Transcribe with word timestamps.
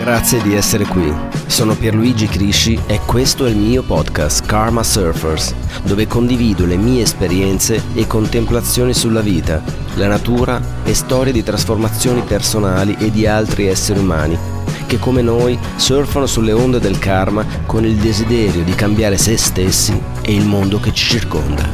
Grazie 0.00 0.40
di 0.40 0.54
essere 0.54 0.86
qui. 0.86 1.14
Sono 1.46 1.76
Pierluigi 1.76 2.26
Crisci 2.26 2.80
e 2.86 3.00
questo 3.04 3.44
è 3.44 3.50
il 3.50 3.56
mio 3.58 3.82
podcast 3.82 4.46
Karma 4.46 4.82
Surfers, 4.82 5.54
dove 5.84 6.06
condivido 6.06 6.64
le 6.64 6.78
mie 6.78 7.02
esperienze 7.02 7.82
e 7.92 8.06
contemplazioni 8.06 8.94
sulla 8.94 9.20
vita, 9.20 9.62
la 9.96 10.08
natura 10.08 10.58
e 10.84 10.94
storie 10.94 11.34
di 11.34 11.42
trasformazioni 11.42 12.22
personali 12.22 12.96
e 12.98 13.10
di 13.10 13.26
altri 13.26 13.66
esseri 13.66 13.98
umani 13.98 14.38
che 14.86 14.98
come 14.98 15.20
noi 15.20 15.58
surfano 15.76 16.24
sulle 16.24 16.52
onde 16.52 16.80
del 16.80 16.98
karma 16.98 17.44
con 17.66 17.84
il 17.84 17.96
desiderio 17.96 18.64
di 18.64 18.74
cambiare 18.74 19.18
se 19.18 19.36
stessi 19.36 20.00
e 20.22 20.34
il 20.34 20.46
mondo 20.46 20.80
che 20.80 20.94
ci 20.94 21.10
circonda. 21.10 21.68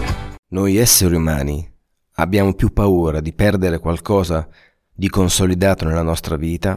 Noi 0.49 0.79
esseri 0.79 1.15
umani 1.15 1.65
abbiamo 2.15 2.55
più 2.55 2.73
paura 2.73 3.21
di 3.21 3.33
perdere 3.33 3.79
qualcosa 3.79 4.49
di 4.93 5.09
consolidato 5.09 5.85
nella 5.85 6.03
nostra 6.03 6.35
vita 6.35 6.77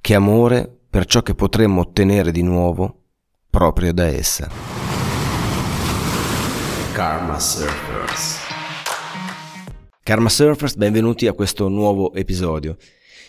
che 0.00 0.14
amore 0.14 0.78
per 0.88 1.04
ciò 1.04 1.22
che 1.22 1.34
potremmo 1.34 1.80
ottenere 1.80 2.32
di 2.32 2.42
nuovo 2.42 3.02
proprio 3.50 3.92
da 3.92 4.06
essa. 4.06 4.48
Karma 6.92 7.38
Surfers. 7.38 8.38
Karma 10.02 10.28
Surfers, 10.28 10.76
benvenuti 10.76 11.26
a 11.26 11.32
questo 11.32 11.68
nuovo 11.68 12.14
episodio. 12.14 12.76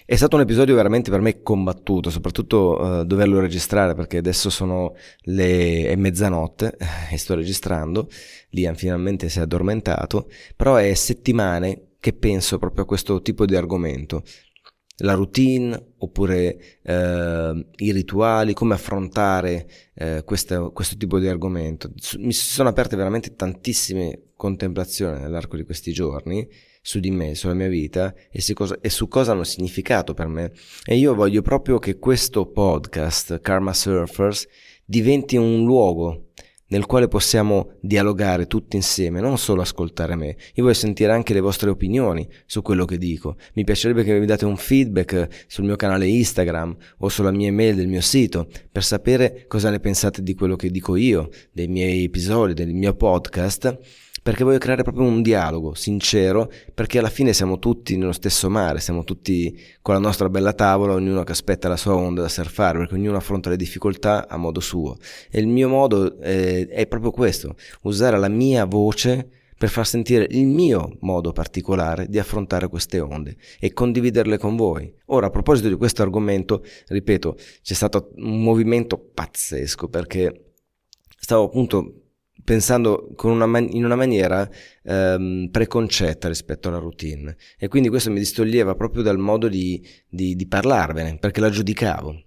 È 0.05 0.15
stato 0.15 0.37
un 0.37 0.41
episodio 0.41 0.73
veramente 0.73 1.11
per 1.11 1.21
me 1.21 1.43
combattuto, 1.43 2.09
soprattutto 2.09 2.79
uh, 2.79 3.03
doverlo 3.03 3.39
registrare 3.39 3.93
perché 3.93 4.17
adesso 4.17 4.49
sono 4.49 4.95
le 5.25 5.85
è 5.88 5.95
mezzanotte 5.95 6.77
e 7.11 7.17
sto 7.17 7.35
registrando, 7.35 8.09
Liam 8.49 8.73
finalmente 8.73 9.29
si 9.29 9.38
è 9.38 9.43
addormentato, 9.43 10.27
però 10.55 10.77
è 10.77 10.91
settimane 10.95 11.89
che 11.99 12.13
penso 12.13 12.57
proprio 12.57 12.85
a 12.85 12.88
questo 12.88 13.21
tipo 13.21 13.45
di 13.45 13.55
argomento, 13.55 14.23
la 14.99 15.13
routine 15.13 15.94
oppure 15.98 16.80
eh, 16.81 17.66
i 17.77 17.91
rituali, 17.91 18.53
come 18.53 18.73
affrontare 18.73 19.67
eh, 19.94 20.23
questo, 20.25 20.72
questo, 20.72 20.97
tipo 20.97 21.19
di 21.19 21.28
argomento. 21.28 21.91
Mi 22.17 22.33
sono 22.33 22.69
aperte 22.69 22.95
veramente 22.95 23.36
tantissime 23.36 24.30
contemplazioni 24.36 25.19
nell'arco 25.19 25.58
di 25.58 25.64
questi 25.64 25.91
giorni 25.91 26.47
su 26.81 27.00
di 27.00 27.11
me, 27.11 27.36
sulla 27.36 27.53
mia 27.53 27.67
vita 27.67 28.14
e, 28.31 28.41
cosa, 28.53 28.78
e 28.80 28.89
su 28.89 29.08
cosa 29.08 29.33
hanno 29.33 29.44
significato 29.44 30.14
per 30.14 30.28
me. 30.28 30.52
E 30.86 30.95
io 30.95 31.13
voglio 31.13 31.41
proprio 31.41 31.78
che 31.80 32.00
questo 32.00 32.45
podcast, 32.47 33.41
Karma 33.41 33.73
Surfers, 33.73 34.47
diventi 34.86 35.36
un 35.36 35.66
luogo 35.66 36.30
nel 36.70 36.86
quale 36.86 37.08
possiamo 37.08 37.73
dialogare 37.81 38.48
tutti 38.48 38.75
insieme, 38.75 39.22
non 39.22 39.38
solo 39.38 39.62
ascoltare 39.62 40.16
me. 40.16 40.36
Io 40.56 40.64
voglio 40.64 40.73
sentire 40.73 41.12
anche 41.12 41.34
le 41.34 41.39
vostre 41.39 41.70
opinioni 41.70 42.28
su 42.45 42.62
quello 42.62 42.86
che 42.86 42.98
dico. 42.98 43.36
Mi 43.53 43.64
piacerebbe 43.64 44.03
che 44.03 44.17
mi 44.17 44.25
date 44.25 44.45
un 44.45 44.58
feedback 44.58 45.45
sul 45.47 45.66
mio 45.66 45.75
canale 45.75 46.08
Instagram 46.08 46.75
o 47.00 47.09
sulla 47.09 47.31
mia 47.31 47.47
email 47.47 47.75
del 47.75 47.88
mio 47.88 48.02
sito 48.02 48.47
per 48.72 48.84
sapere 48.84 49.45
cosa 49.47 49.70
ne 49.70 49.80
pensate 49.80 50.23
di 50.23 50.34
quello 50.34 50.56
che 50.56 50.70
dico 50.70 50.95
io, 50.95 51.30
dei 51.52 51.67
miei 51.67 52.06
episodi, 52.06 52.53
del 52.53 52.73
mio 52.73 52.94
podcast 52.94 54.08
perché 54.30 54.44
voglio 54.44 54.59
creare 54.59 54.83
proprio 54.83 55.08
un 55.08 55.23
dialogo 55.23 55.73
sincero, 55.73 56.52
perché 56.75 56.99
alla 56.99 57.09
fine 57.09 57.33
siamo 57.33 57.58
tutti 57.58 57.97
nello 57.97 58.11
stesso 58.11 58.47
mare, 58.47 58.80
siamo 58.80 59.03
tutti 59.03 59.59
con 59.81 59.95
la 59.95 59.99
nostra 59.99 60.30
bella 60.30 60.53
tavola, 60.53 60.94
ognuno 60.94 61.23
che 61.23 61.31
aspetta 61.31 61.67
la 61.67 61.75
sua 61.75 61.95
onda 61.95 62.22
da 62.22 62.30
surfare, 62.30 62.77
perché 62.77 62.94
ognuno 62.94 63.17
affronta 63.17 63.50
le 63.50 63.55
difficoltà 63.55 64.27
a 64.30 64.38
modo 64.38 64.59
suo. 64.59 64.97
E 65.31 65.39
il 65.39 65.47
mio 65.47 65.67
modo 65.67 66.19
eh, 66.19 66.67
è 66.67 66.85
proprio 66.85 67.09
questo, 67.09 67.55
usare 67.81 68.19
la 68.19 68.27
mia 68.27 68.66
voce 68.66 69.30
per 69.57 69.69
far 69.69 69.88
sentire 69.88 70.27
il 70.30 70.45
mio 70.45 70.97
modo 71.00 71.31
particolare 71.31 72.05
di 72.07 72.19
affrontare 72.19 72.67
queste 72.67 73.00
onde 73.00 73.35
e 73.59 73.73
condividerle 73.73 74.38
con 74.38 74.55
voi. 74.55 74.94
Ora, 75.05 75.25
a 75.25 75.31
proposito 75.31 75.69
di 75.69 75.75
questo 75.75 76.03
argomento, 76.03 76.63
ripeto, 76.89 77.35
c'è 77.63 77.73
stato 77.73 78.11
un 78.17 78.44
movimento 78.44 79.00
pazzesco 79.11 79.88
perché 79.88 80.52
stavo 81.17 81.45
appunto 81.45 82.08
pensando 82.43 83.13
una 83.23 83.45
man- 83.45 83.69
in 83.71 83.85
una 83.85 83.95
maniera 83.95 84.50
ehm, 84.83 85.50
preconcetta 85.51 86.27
rispetto 86.27 86.67
alla 86.67 86.77
routine 86.77 87.35
e 87.57 87.67
quindi 87.67 87.89
questo 87.89 88.11
mi 88.11 88.19
distoglieva 88.19 88.75
proprio 88.75 89.03
dal 89.03 89.17
modo 89.17 89.47
di, 89.47 89.85
di, 90.07 90.35
di 90.35 90.47
parlarvene 90.47 91.17
perché 91.17 91.39
la 91.41 91.49
giudicavo. 91.49 92.23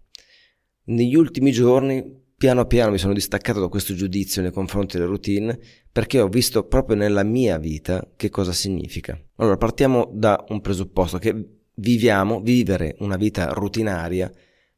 Negli 0.84 1.14
ultimi 1.14 1.52
giorni 1.52 2.20
piano 2.36 2.66
piano 2.66 2.90
mi 2.90 2.98
sono 2.98 3.12
distaccato 3.12 3.60
da 3.60 3.68
questo 3.68 3.94
giudizio 3.94 4.42
nei 4.42 4.50
confronti 4.50 4.96
della 4.96 5.08
routine 5.08 5.58
perché 5.92 6.20
ho 6.20 6.28
visto 6.28 6.66
proprio 6.66 6.96
nella 6.96 7.22
mia 7.22 7.56
vita 7.58 8.10
che 8.16 8.30
cosa 8.30 8.52
significa. 8.52 9.16
Allora 9.36 9.56
partiamo 9.56 10.10
da 10.12 10.44
un 10.48 10.60
presupposto 10.60 11.18
che 11.18 11.60
viviamo, 11.74 12.40
vivere 12.40 12.96
una 12.98 13.16
vita 13.16 13.52
rutinaria 13.52 14.30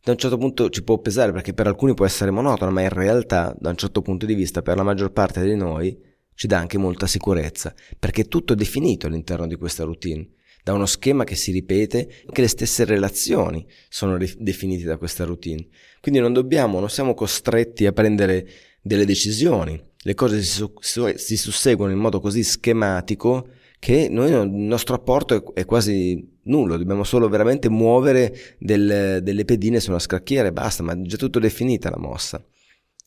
da 0.04 0.12
un 0.12 0.18
certo 0.18 0.36
punto 0.36 0.68
ci 0.68 0.84
può 0.84 0.98
pesare 0.98 1.32
perché 1.32 1.54
per 1.54 1.66
alcuni 1.66 1.94
può 1.94 2.04
essere 2.04 2.30
monotono, 2.30 2.70
ma 2.70 2.82
in 2.82 2.90
realtà 2.90 3.56
da 3.58 3.70
un 3.70 3.76
certo 3.76 4.02
punto 4.02 4.26
di 4.26 4.34
vista 4.34 4.60
per 4.60 4.76
la 4.76 4.82
maggior 4.82 5.12
parte 5.12 5.42
di 5.42 5.56
noi 5.56 5.98
ci 6.34 6.46
dà 6.46 6.58
anche 6.58 6.76
molta 6.76 7.06
sicurezza, 7.06 7.74
perché 7.98 8.24
tutto 8.24 8.52
è 8.52 8.56
definito 8.56 9.06
all'interno 9.06 9.46
di 9.46 9.56
questa 9.56 9.84
routine, 9.84 10.28
da 10.62 10.74
uno 10.74 10.84
schema 10.84 11.24
che 11.24 11.36
si 11.36 11.52
ripete, 11.52 12.24
anche 12.26 12.42
le 12.42 12.48
stesse 12.48 12.84
relazioni 12.84 13.66
sono 13.88 14.16
ri- 14.16 14.36
definite 14.38 14.84
da 14.84 14.98
questa 14.98 15.24
routine. 15.24 15.68
Quindi 16.02 16.20
non 16.20 16.34
dobbiamo, 16.34 16.80
non 16.80 16.90
siamo 16.90 17.14
costretti 17.14 17.86
a 17.86 17.92
prendere 17.92 18.46
delle 18.82 19.06
decisioni, 19.06 19.82
le 19.96 20.14
cose 20.14 20.42
si, 20.42 20.66
su- 20.80 21.12
si 21.14 21.36
susseguono 21.38 21.92
in 21.92 21.98
modo 21.98 22.20
così 22.20 22.42
schematico 22.42 23.48
che 23.78 24.08
noi, 24.10 24.30
il 24.30 24.50
nostro 24.50 24.94
apporto 24.96 25.34
è, 25.54 25.60
è, 25.60 25.64
quasi 25.64 26.33
nullo, 26.44 26.76
dobbiamo 26.76 27.04
solo 27.04 27.28
veramente 27.28 27.68
muovere 27.68 28.56
del, 28.58 29.20
delle 29.22 29.44
pedine 29.44 29.80
su 29.80 29.90
una 29.90 29.98
scacchiera 29.98 30.48
e 30.48 30.52
basta, 30.52 30.82
ma 30.82 30.92
è 30.92 31.00
già 31.02 31.16
tutto 31.16 31.38
definita 31.38 31.90
la 31.90 31.98
mossa. 31.98 32.44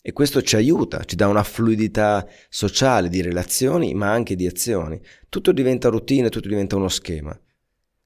E 0.00 0.12
questo 0.12 0.40
ci 0.42 0.56
aiuta, 0.56 1.04
ci 1.04 1.16
dà 1.16 1.26
una 1.28 1.42
fluidità 1.42 2.26
sociale 2.48 3.08
di 3.08 3.20
relazioni, 3.20 3.94
ma 3.94 4.10
anche 4.10 4.36
di 4.36 4.46
azioni. 4.46 5.00
Tutto 5.28 5.52
diventa 5.52 5.88
routine, 5.88 6.30
tutto 6.30 6.48
diventa 6.48 6.76
uno 6.76 6.88
schema. 6.88 7.38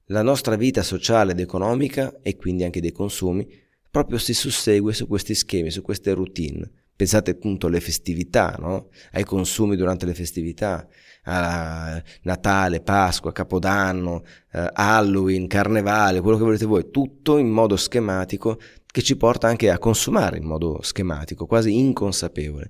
La 0.07 0.21
nostra 0.21 0.55
vita 0.55 0.83
sociale 0.83 1.31
ed 1.31 1.39
economica, 1.39 2.19
e 2.21 2.35
quindi 2.35 2.63
anche 2.63 2.81
dei 2.81 2.91
consumi, 2.91 3.47
proprio 3.89 4.17
si 4.17 4.33
sussegue 4.33 4.91
su 4.91 5.07
questi 5.07 5.33
schemi, 5.33 5.71
su 5.71 5.81
queste 5.81 6.13
routine. 6.13 6.69
Pensate 6.95 7.31
appunto 7.31 7.67
alle 7.67 7.79
festività, 7.79 8.55
no? 8.59 8.89
ai 9.13 9.23
consumi 9.23 9.75
durante 9.75 10.05
le 10.05 10.13
festività, 10.13 10.87
a 11.23 12.01
Natale, 12.23 12.81
Pasqua, 12.81 13.31
Capodanno, 13.31 14.23
eh, 14.51 14.69
Halloween, 14.73 15.47
Carnevale, 15.47 16.21
quello 16.21 16.37
che 16.37 16.43
volete 16.43 16.65
voi, 16.65 16.89
tutto 16.91 17.37
in 17.37 17.49
modo 17.49 17.75
schematico 17.77 18.59
che 18.85 19.01
ci 19.01 19.17
porta 19.17 19.47
anche 19.47 19.71
a 19.71 19.79
consumare 19.79 20.37
in 20.37 20.43
modo 20.43 20.79
schematico, 20.81 21.47
quasi 21.47 21.75
inconsapevole. 21.77 22.69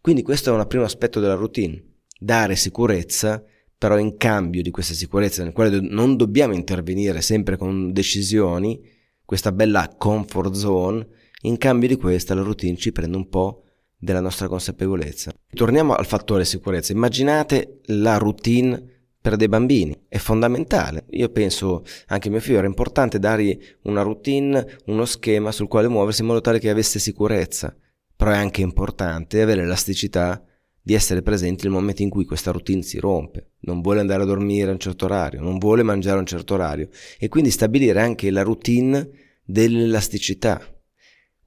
Quindi 0.00 0.22
questo 0.22 0.50
è 0.50 0.56
un 0.56 0.66
primo 0.66 0.84
aspetto 0.84 1.20
della 1.20 1.34
routine, 1.34 1.82
dare 2.18 2.56
sicurezza, 2.56 3.42
però 3.76 3.98
in 3.98 4.16
cambio 4.16 4.62
di 4.62 4.70
questa 4.70 4.94
sicurezza 4.94 5.42
nel 5.42 5.52
quale 5.52 5.78
non 5.80 6.16
dobbiamo 6.16 6.54
intervenire 6.54 7.20
sempre 7.20 7.56
con 7.56 7.92
decisioni, 7.92 8.80
questa 9.24 9.52
bella 9.52 9.94
comfort 9.98 10.54
zone, 10.54 11.06
in 11.42 11.56
cambio 11.56 11.88
di 11.88 11.96
questa 11.96 12.34
la 12.34 12.42
routine 12.42 12.76
ci 12.76 12.92
prende 12.92 13.16
un 13.16 13.28
po' 13.28 13.64
della 13.96 14.20
nostra 14.20 14.48
consapevolezza. 14.48 15.32
Torniamo 15.52 15.94
al 15.94 16.06
fattore 16.06 16.44
sicurezza. 16.44 16.92
Immaginate 16.92 17.80
la 17.86 18.16
routine 18.16 18.96
per 19.20 19.36
dei 19.36 19.48
bambini, 19.48 20.04
è 20.08 20.18
fondamentale. 20.18 21.04
Io 21.10 21.28
penso 21.30 21.82
anche 22.06 22.28
a 22.28 22.30
mio 22.30 22.40
figlio 22.40 22.58
era 22.58 22.66
importante 22.66 23.18
dargli 23.18 23.58
una 23.82 24.02
routine, 24.02 24.78
uno 24.86 25.04
schema 25.04 25.52
sul 25.52 25.68
quale 25.68 25.88
muoversi 25.88 26.20
in 26.20 26.28
modo 26.28 26.40
tale 26.40 26.60
che 26.60 26.70
avesse 26.70 26.98
sicurezza, 26.98 27.76
però 28.16 28.30
è 28.30 28.36
anche 28.36 28.62
importante 28.62 29.42
avere 29.42 29.62
l'elasticità 29.62 30.42
di 30.80 30.94
essere 30.94 31.20
presenti 31.20 31.64
nel 31.64 31.72
momento 31.72 32.00
in 32.00 32.08
cui 32.08 32.24
questa 32.24 32.52
routine 32.52 32.82
si 32.82 32.98
rompe, 32.98 33.50
non 33.60 33.82
vuole 33.82 34.00
andare 34.00 34.22
a 34.22 34.26
dormire 34.26 34.70
a 34.70 34.72
un 34.72 34.78
certo 34.78 35.04
orario, 35.04 35.42
non 35.42 35.58
vuole 35.58 35.82
mangiare 35.82 36.16
a 36.16 36.20
un 36.20 36.26
certo 36.26 36.54
orario 36.54 36.88
e 37.18 37.28
quindi 37.28 37.50
stabilire 37.50 38.00
anche 38.00 38.30
la 38.30 38.42
routine 38.42 39.10
dell'elasticità. 39.44 40.62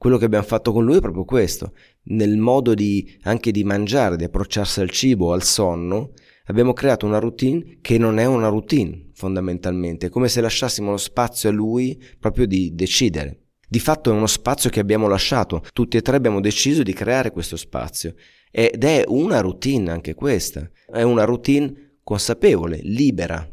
Quello 0.02 0.18
che 0.18 0.24
abbiamo 0.24 0.44
fatto 0.44 0.72
con 0.72 0.84
lui 0.84 0.96
è 0.96 1.00
proprio 1.00 1.24
questo, 1.24 1.74
nel 2.06 2.36
modo 2.36 2.74
di, 2.74 3.20
anche 3.22 3.52
di 3.52 3.62
mangiare, 3.62 4.16
di 4.16 4.24
approcciarsi 4.24 4.80
al 4.80 4.90
cibo, 4.90 5.32
al 5.32 5.44
sonno, 5.44 6.14
abbiamo 6.46 6.72
creato 6.72 7.06
una 7.06 7.20
routine 7.20 7.78
che 7.80 7.98
non 7.98 8.18
è 8.18 8.24
una 8.24 8.48
routine 8.48 9.10
fondamentalmente, 9.14 10.06
è 10.06 10.10
come 10.10 10.26
se 10.26 10.40
lasciassimo 10.40 10.90
lo 10.90 10.96
spazio 10.96 11.50
a 11.50 11.52
lui 11.52 12.02
proprio 12.18 12.46
di 12.46 12.74
decidere. 12.74 13.50
Di 13.68 13.78
fatto 13.78 14.10
è 14.10 14.12
uno 14.12 14.26
spazio 14.26 14.70
che 14.70 14.80
abbiamo 14.80 15.06
lasciato, 15.06 15.62
tutti 15.72 15.98
e 15.98 16.02
tre 16.02 16.16
abbiamo 16.16 16.40
deciso 16.40 16.82
di 16.82 16.92
creare 16.92 17.30
questo 17.30 17.56
spazio. 17.56 18.16
Ed 18.50 18.82
è 18.82 19.04
una 19.06 19.38
routine 19.38 19.92
anche 19.92 20.14
questa, 20.14 20.68
è 20.92 21.02
una 21.02 21.22
routine 21.22 21.98
consapevole, 22.02 22.80
libera. 22.82 23.48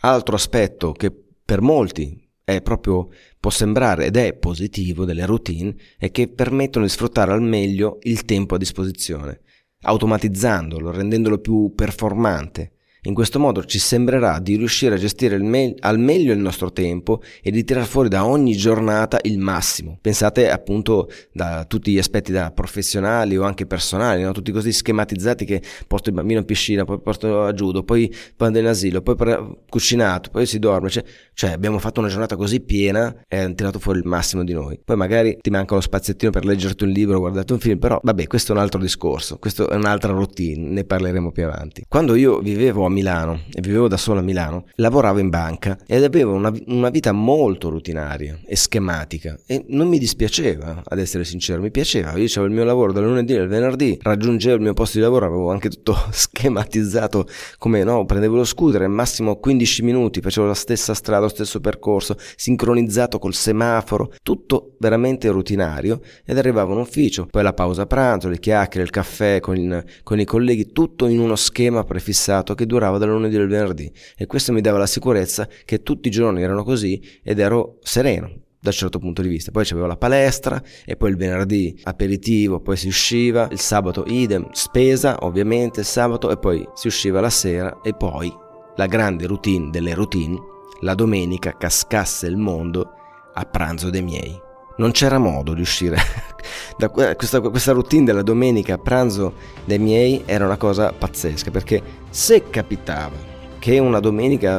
Altro 0.00 0.34
aspetto 0.34 0.92
che 0.92 1.12
per 1.44 1.60
molti 1.60 2.21
è 2.56 2.62
proprio, 2.62 3.08
può 3.40 3.50
sembrare 3.50 4.06
ed 4.06 4.16
è 4.16 4.34
positivo 4.34 5.04
delle 5.04 5.26
routine, 5.26 5.74
è 5.98 6.10
che 6.10 6.28
permettono 6.28 6.84
di 6.84 6.90
sfruttare 6.90 7.32
al 7.32 7.42
meglio 7.42 7.98
il 8.02 8.24
tempo 8.24 8.54
a 8.54 8.58
disposizione, 8.58 9.40
automatizzandolo, 9.82 10.90
rendendolo 10.90 11.38
più 11.38 11.72
performante 11.74 12.72
In 13.04 13.14
questo 13.14 13.40
modo 13.40 13.64
ci 13.64 13.80
sembrerà 13.80 14.38
di 14.38 14.54
riuscire 14.54 14.94
a 14.94 14.98
gestire 14.98 15.36
me- 15.38 15.74
al 15.80 15.98
meglio 15.98 16.32
il 16.32 16.38
nostro 16.38 16.70
tempo 16.70 17.20
e 17.42 17.50
di 17.50 17.64
tirar 17.64 17.84
fuori 17.84 18.08
da 18.08 18.24
ogni 18.24 18.54
giornata 18.54 19.18
il 19.22 19.40
massimo. 19.40 19.98
Pensate 20.00 20.48
appunto 20.48 21.10
da 21.32 21.64
tutti 21.66 21.90
gli 21.90 21.98
aspetti 21.98 22.30
da 22.30 22.52
professionali 22.52 23.36
o 23.36 23.42
anche 23.42 23.66
personali, 23.66 24.22
no? 24.22 24.30
tutti 24.30 24.52
così 24.52 24.70
schematizzati 24.70 25.44
che 25.44 25.60
porto 25.88 26.10
il 26.10 26.14
bambino 26.14 26.38
in 26.38 26.44
piscina, 26.44 26.84
poi 26.84 27.00
porto 27.00 27.42
a 27.42 27.52
giudo, 27.52 27.82
poi 27.82 28.08
mando 28.36 28.60
in 28.60 28.66
asilo, 28.66 29.02
poi 29.02 29.16
pre- 29.16 29.56
cucinato, 29.68 30.30
poi 30.30 30.46
si 30.46 30.60
dorme. 30.60 30.88
Cioè, 30.88 31.02
cioè, 31.34 31.50
abbiamo 31.50 31.80
fatto 31.80 31.98
una 31.98 32.08
giornata 32.08 32.36
così 32.36 32.60
piena 32.60 33.12
e 33.26 33.38
hanno 33.38 33.54
tirato 33.54 33.80
fuori 33.80 33.98
il 33.98 34.06
massimo 34.06 34.44
di 34.44 34.52
noi. 34.52 34.78
Poi 34.84 34.94
magari 34.94 35.38
ti 35.40 35.50
manca 35.50 35.74
lo 35.74 35.80
spaziettino 35.80 36.30
per 36.30 36.44
leggerti 36.44 36.84
un 36.84 36.90
libro, 36.90 37.18
guardarti 37.18 37.52
un 37.52 37.58
film, 37.58 37.78
però 37.80 37.98
vabbè, 38.00 38.28
questo 38.28 38.52
è 38.52 38.54
un 38.54 38.60
altro 38.60 38.78
discorso, 38.78 39.38
questo 39.38 39.68
è 39.68 39.74
un'altra 39.74 40.12
routine, 40.12 40.68
ne 40.68 40.84
parleremo 40.84 41.32
più 41.32 41.44
avanti. 41.46 41.84
Quando 41.88 42.14
io 42.14 42.38
vivevo 42.38 42.84
a 42.84 42.90
Milano 42.92 43.40
e 43.52 43.60
vivevo 43.60 43.88
da 43.88 43.96
solo 43.96 44.20
a 44.20 44.22
Milano, 44.22 44.66
lavoravo 44.76 45.18
in 45.18 45.28
banca 45.28 45.78
ed 45.86 46.04
avevo 46.04 46.32
una, 46.32 46.52
una 46.66 46.90
vita 46.90 47.12
molto 47.12 47.68
rutinaria 47.68 48.38
e 48.46 48.54
schematica 48.54 49.38
e 49.46 49.64
non 49.68 49.88
mi 49.88 49.98
dispiaceva, 49.98 50.82
ad 50.84 50.98
essere 50.98 51.24
sincero, 51.24 51.60
mi 51.60 51.70
piaceva. 51.70 52.16
Io 52.16 52.26
avevo 52.26 52.44
il 52.44 52.52
mio 52.52 52.64
lavoro 52.64 52.92
dal 52.92 53.04
lunedì 53.04 53.34
al 53.34 53.48
venerdì, 53.48 53.98
raggiungevo 54.00 54.56
il 54.56 54.62
mio 54.62 54.74
posto 54.74 54.98
di 54.98 55.04
lavoro, 55.04 55.26
avevo 55.26 55.50
anche 55.50 55.68
tutto 55.68 55.96
schematizzato 56.10 57.26
come 57.58 57.82
no, 57.82 58.04
prendevo 58.04 58.36
lo 58.36 58.44
scooter, 58.44 58.86
massimo 58.88 59.36
15 59.36 59.82
minuti, 59.82 60.20
facevo 60.20 60.46
la 60.46 60.54
stessa 60.54 60.94
strada, 60.94 61.22
lo 61.22 61.28
stesso 61.28 61.60
percorso, 61.60 62.16
sincronizzato 62.36 63.18
col 63.18 63.34
semaforo, 63.34 64.12
tutto 64.22 64.74
veramente 64.78 65.28
rutinario 65.28 66.00
ed 66.24 66.38
arrivavo 66.38 66.72
in 66.72 66.80
ufficio, 66.80 67.26
poi 67.26 67.42
la 67.42 67.52
pausa 67.52 67.86
pranzo, 67.86 68.28
le 68.28 68.38
chiacchiere, 68.38 68.84
il 68.84 68.90
caffè 68.90 69.40
con, 69.40 69.84
con 70.02 70.20
i 70.20 70.24
colleghi, 70.24 70.72
tutto 70.72 71.06
in 71.06 71.20
uno 71.20 71.36
schema 71.36 71.84
prefissato 71.84 72.54
che 72.54 72.66
durava 72.66 72.81
dal 72.98 73.08
lunedì 73.08 73.36
al 73.36 73.48
venerdì 73.48 73.90
e 74.16 74.26
questo 74.26 74.52
mi 74.52 74.60
dava 74.60 74.78
la 74.78 74.86
sicurezza 74.86 75.48
che 75.64 75.82
tutti 75.82 76.08
i 76.08 76.10
giorni 76.10 76.42
erano 76.42 76.64
così 76.64 77.00
ed 77.22 77.38
ero 77.38 77.78
sereno 77.82 78.40
da 78.62 78.68
un 78.68 78.76
certo 78.76 78.98
punto 79.00 79.22
di 79.22 79.28
vista. 79.28 79.50
Poi 79.50 79.64
c'avevo 79.64 79.86
la 79.86 79.96
palestra 79.96 80.62
e 80.84 80.96
poi 80.96 81.10
il 81.10 81.16
venerdì 81.16 81.78
aperitivo, 81.82 82.60
poi 82.60 82.76
si 82.76 82.86
usciva, 82.86 83.48
il 83.50 83.58
sabato 83.58 84.04
idem, 84.06 84.48
spesa 84.52 85.16
ovviamente 85.20 85.80
il 85.80 85.86
sabato 85.86 86.30
e 86.30 86.38
poi 86.38 86.66
si 86.74 86.86
usciva 86.86 87.20
la 87.20 87.30
sera 87.30 87.80
e 87.82 87.92
poi 87.92 88.32
la 88.76 88.86
grande 88.86 89.26
routine 89.26 89.70
delle 89.70 89.94
routine, 89.94 90.38
la 90.80 90.94
domenica 90.94 91.56
cascasse 91.56 92.26
il 92.28 92.36
mondo 92.36 92.94
a 93.34 93.44
pranzo 93.44 93.90
dei 93.90 94.02
miei. 94.02 94.50
Non 94.76 94.90
c'era 94.90 95.18
modo 95.18 95.52
di 95.54 95.60
uscire 95.60 95.96
da 96.76 96.88
questa, 96.88 97.40
questa 97.40 97.72
routine 97.72 98.04
della 98.04 98.22
domenica 98.22 98.74
a 98.74 98.78
pranzo 98.78 99.34
dei 99.64 99.78
miei 99.78 100.22
era 100.24 100.44
una 100.44 100.56
cosa 100.56 100.92
pazzesca 100.92 101.50
perché 101.50 101.82
se 102.10 102.48
capitava 102.48 103.16
che 103.58 103.78
una 103.78 104.00
domenica 104.00 104.58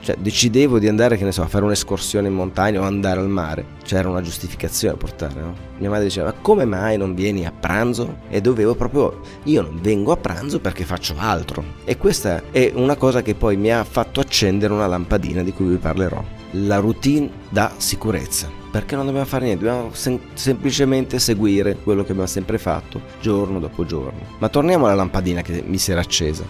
cioè, 0.00 0.16
decidevo 0.16 0.78
di 0.78 0.86
andare, 0.86 1.16
che 1.16 1.24
ne 1.24 1.32
so, 1.32 1.42
a 1.42 1.48
fare 1.48 1.64
un'escursione 1.64 2.28
in 2.28 2.34
montagna 2.34 2.80
o 2.80 2.84
andare 2.84 3.18
al 3.18 3.28
mare, 3.28 3.64
c'era 3.82 4.08
una 4.08 4.20
giustificazione 4.20 4.94
a 4.94 4.96
portare, 4.96 5.40
no? 5.40 5.54
Mia 5.78 5.90
madre 5.90 6.04
diceva, 6.04 6.32
come 6.32 6.64
mai 6.64 6.96
non 6.96 7.14
vieni 7.14 7.44
a 7.44 7.52
pranzo? 7.52 8.18
E 8.28 8.40
dovevo 8.40 8.76
proprio, 8.76 9.20
io 9.44 9.62
non 9.62 9.80
vengo 9.82 10.12
a 10.12 10.16
pranzo 10.16 10.60
perché 10.60 10.84
faccio 10.84 11.14
altro. 11.18 11.64
E 11.84 11.96
questa 11.96 12.42
è 12.52 12.70
una 12.74 12.94
cosa 12.94 13.22
che 13.22 13.34
poi 13.34 13.56
mi 13.56 13.72
ha 13.72 13.82
fatto 13.82 14.20
accendere 14.20 14.72
una 14.72 14.86
lampadina 14.86 15.42
di 15.42 15.52
cui 15.52 15.66
vi 15.66 15.76
parlerò. 15.76 16.22
La 16.56 16.78
routine 16.78 17.30
da 17.48 17.72
sicurezza. 17.78 18.48
Perché 18.70 18.94
non 18.94 19.06
dobbiamo 19.06 19.26
fare 19.26 19.46
niente, 19.46 19.64
dobbiamo 19.64 19.92
sem- 19.92 20.20
semplicemente 20.34 21.18
seguire 21.18 21.76
quello 21.76 22.02
che 22.02 22.10
abbiamo 22.10 22.28
sempre 22.28 22.58
fatto, 22.58 23.00
giorno 23.20 23.58
dopo 23.58 23.84
giorno. 23.84 24.20
Ma 24.38 24.48
torniamo 24.48 24.86
alla 24.86 24.94
lampadina 24.94 25.42
che 25.42 25.64
mi 25.66 25.78
si 25.78 25.90
era 25.90 26.00
accesa. 26.00 26.44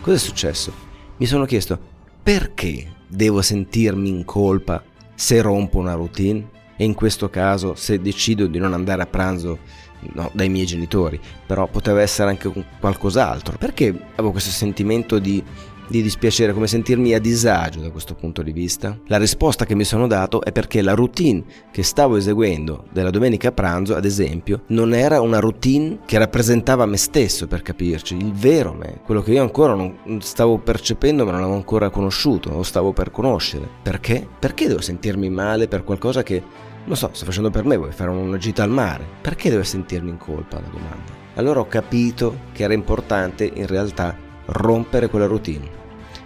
Cosa 0.00 0.16
è 0.16 0.18
successo? 0.18 0.72
Mi 1.18 1.26
sono 1.26 1.44
chiesto, 1.44 1.78
perché 2.22 2.96
devo 3.06 3.42
sentirmi 3.42 4.08
in 4.08 4.24
colpa 4.24 4.82
se 5.14 5.42
rompo 5.42 5.78
una 5.78 5.94
routine? 5.94 6.58
E 6.76 6.84
in 6.84 6.94
questo 6.94 7.28
caso 7.28 7.74
se 7.74 8.00
decido 8.00 8.46
di 8.46 8.58
non 8.58 8.72
andare 8.72 9.02
a 9.02 9.06
pranzo 9.06 9.58
no, 10.14 10.30
dai 10.32 10.48
miei 10.48 10.64
genitori, 10.64 11.20
però 11.46 11.66
poteva 11.66 12.00
essere 12.00 12.30
anche 12.30 12.50
qualcos'altro. 12.78 13.58
Perché 13.58 13.88
avevo 13.88 14.30
questo 14.30 14.50
sentimento 14.50 15.18
di 15.18 15.42
di 15.90 16.02
dispiacere, 16.02 16.52
come 16.52 16.68
sentirmi 16.68 17.12
a 17.14 17.18
disagio 17.18 17.80
da 17.80 17.90
questo 17.90 18.14
punto 18.14 18.42
di 18.42 18.52
vista? 18.52 18.96
La 19.06 19.18
risposta 19.18 19.66
che 19.66 19.74
mi 19.74 19.82
sono 19.82 20.06
dato 20.06 20.40
è 20.40 20.52
perché 20.52 20.82
la 20.82 20.94
routine 20.94 21.42
che 21.72 21.82
stavo 21.82 22.16
eseguendo 22.16 22.84
della 22.92 23.10
domenica 23.10 23.48
a 23.48 23.52
pranzo, 23.52 23.96
ad 23.96 24.04
esempio, 24.04 24.62
non 24.68 24.94
era 24.94 25.20
una 25.20 25.40
routine 25.40 25.98
che 26.06 26.18
rappresentava 26.18 26.86
me 26.86 26.96
stesso, 26.96 27.48
per 27.48 27.62
capirci, 27.62 28.16
il 28.16 28.32
vero 28.32 28.72
me, 28.72 29.00
quello 29.04 29.20
che 29.20 29.32
io 29.32 29.42
ancora 29.42 29.74
non 29.74 30.20
stavo 30.20 30.58
percependo 30.58 31.24
ma 31.24 31.32
non 31.32 31.40
avevo 31.40 31.56
ancora 31.56 31.90
conosciuto 31.90 32.50
o 32.50 32.62
stavo 32.62 32.92
per 32.92 33.10
conoscere. 33.10 33.68
Perché? 33.82 34.26
Perché 34.38 34.68
devo 34.68 34.80
sentirmi 34.80 35.28
male 35.28 35.66
per 35.66 35.82
qualcosa 35.82 36.22
che 36.22 36.68
non 36.84 36.96
so, 36.96 37.10
sto 37.12 37.24
facendo 37.24 37.50
per 37.50 37.64
me, 37.64 37.76
vuoi 37.76 37.92
fare 37.92 38.10
una 38.10 38.38
gita 38.38 38.62
al 38.62 38.70
mare? 38.70 39.04
Perché 39.20 39.50
devo 39.50 39.62
sentirmi 39.64 40.10
in 40.10 40.18
colpa? 40.18 40.60
La 40.60 40.68
domanda. 40.68 41.18
Allora 41.34 41.60
ho 41.60 41.66
capito 41.66 42.38
che 42.52 42.62
era 42.62 42.74
importante 42.74 43.50
in 43.52 43.66
realtà 43.66 44.28
rompere 44.50 45.08
quella 45.08 45.26
routine. 45.26 45.78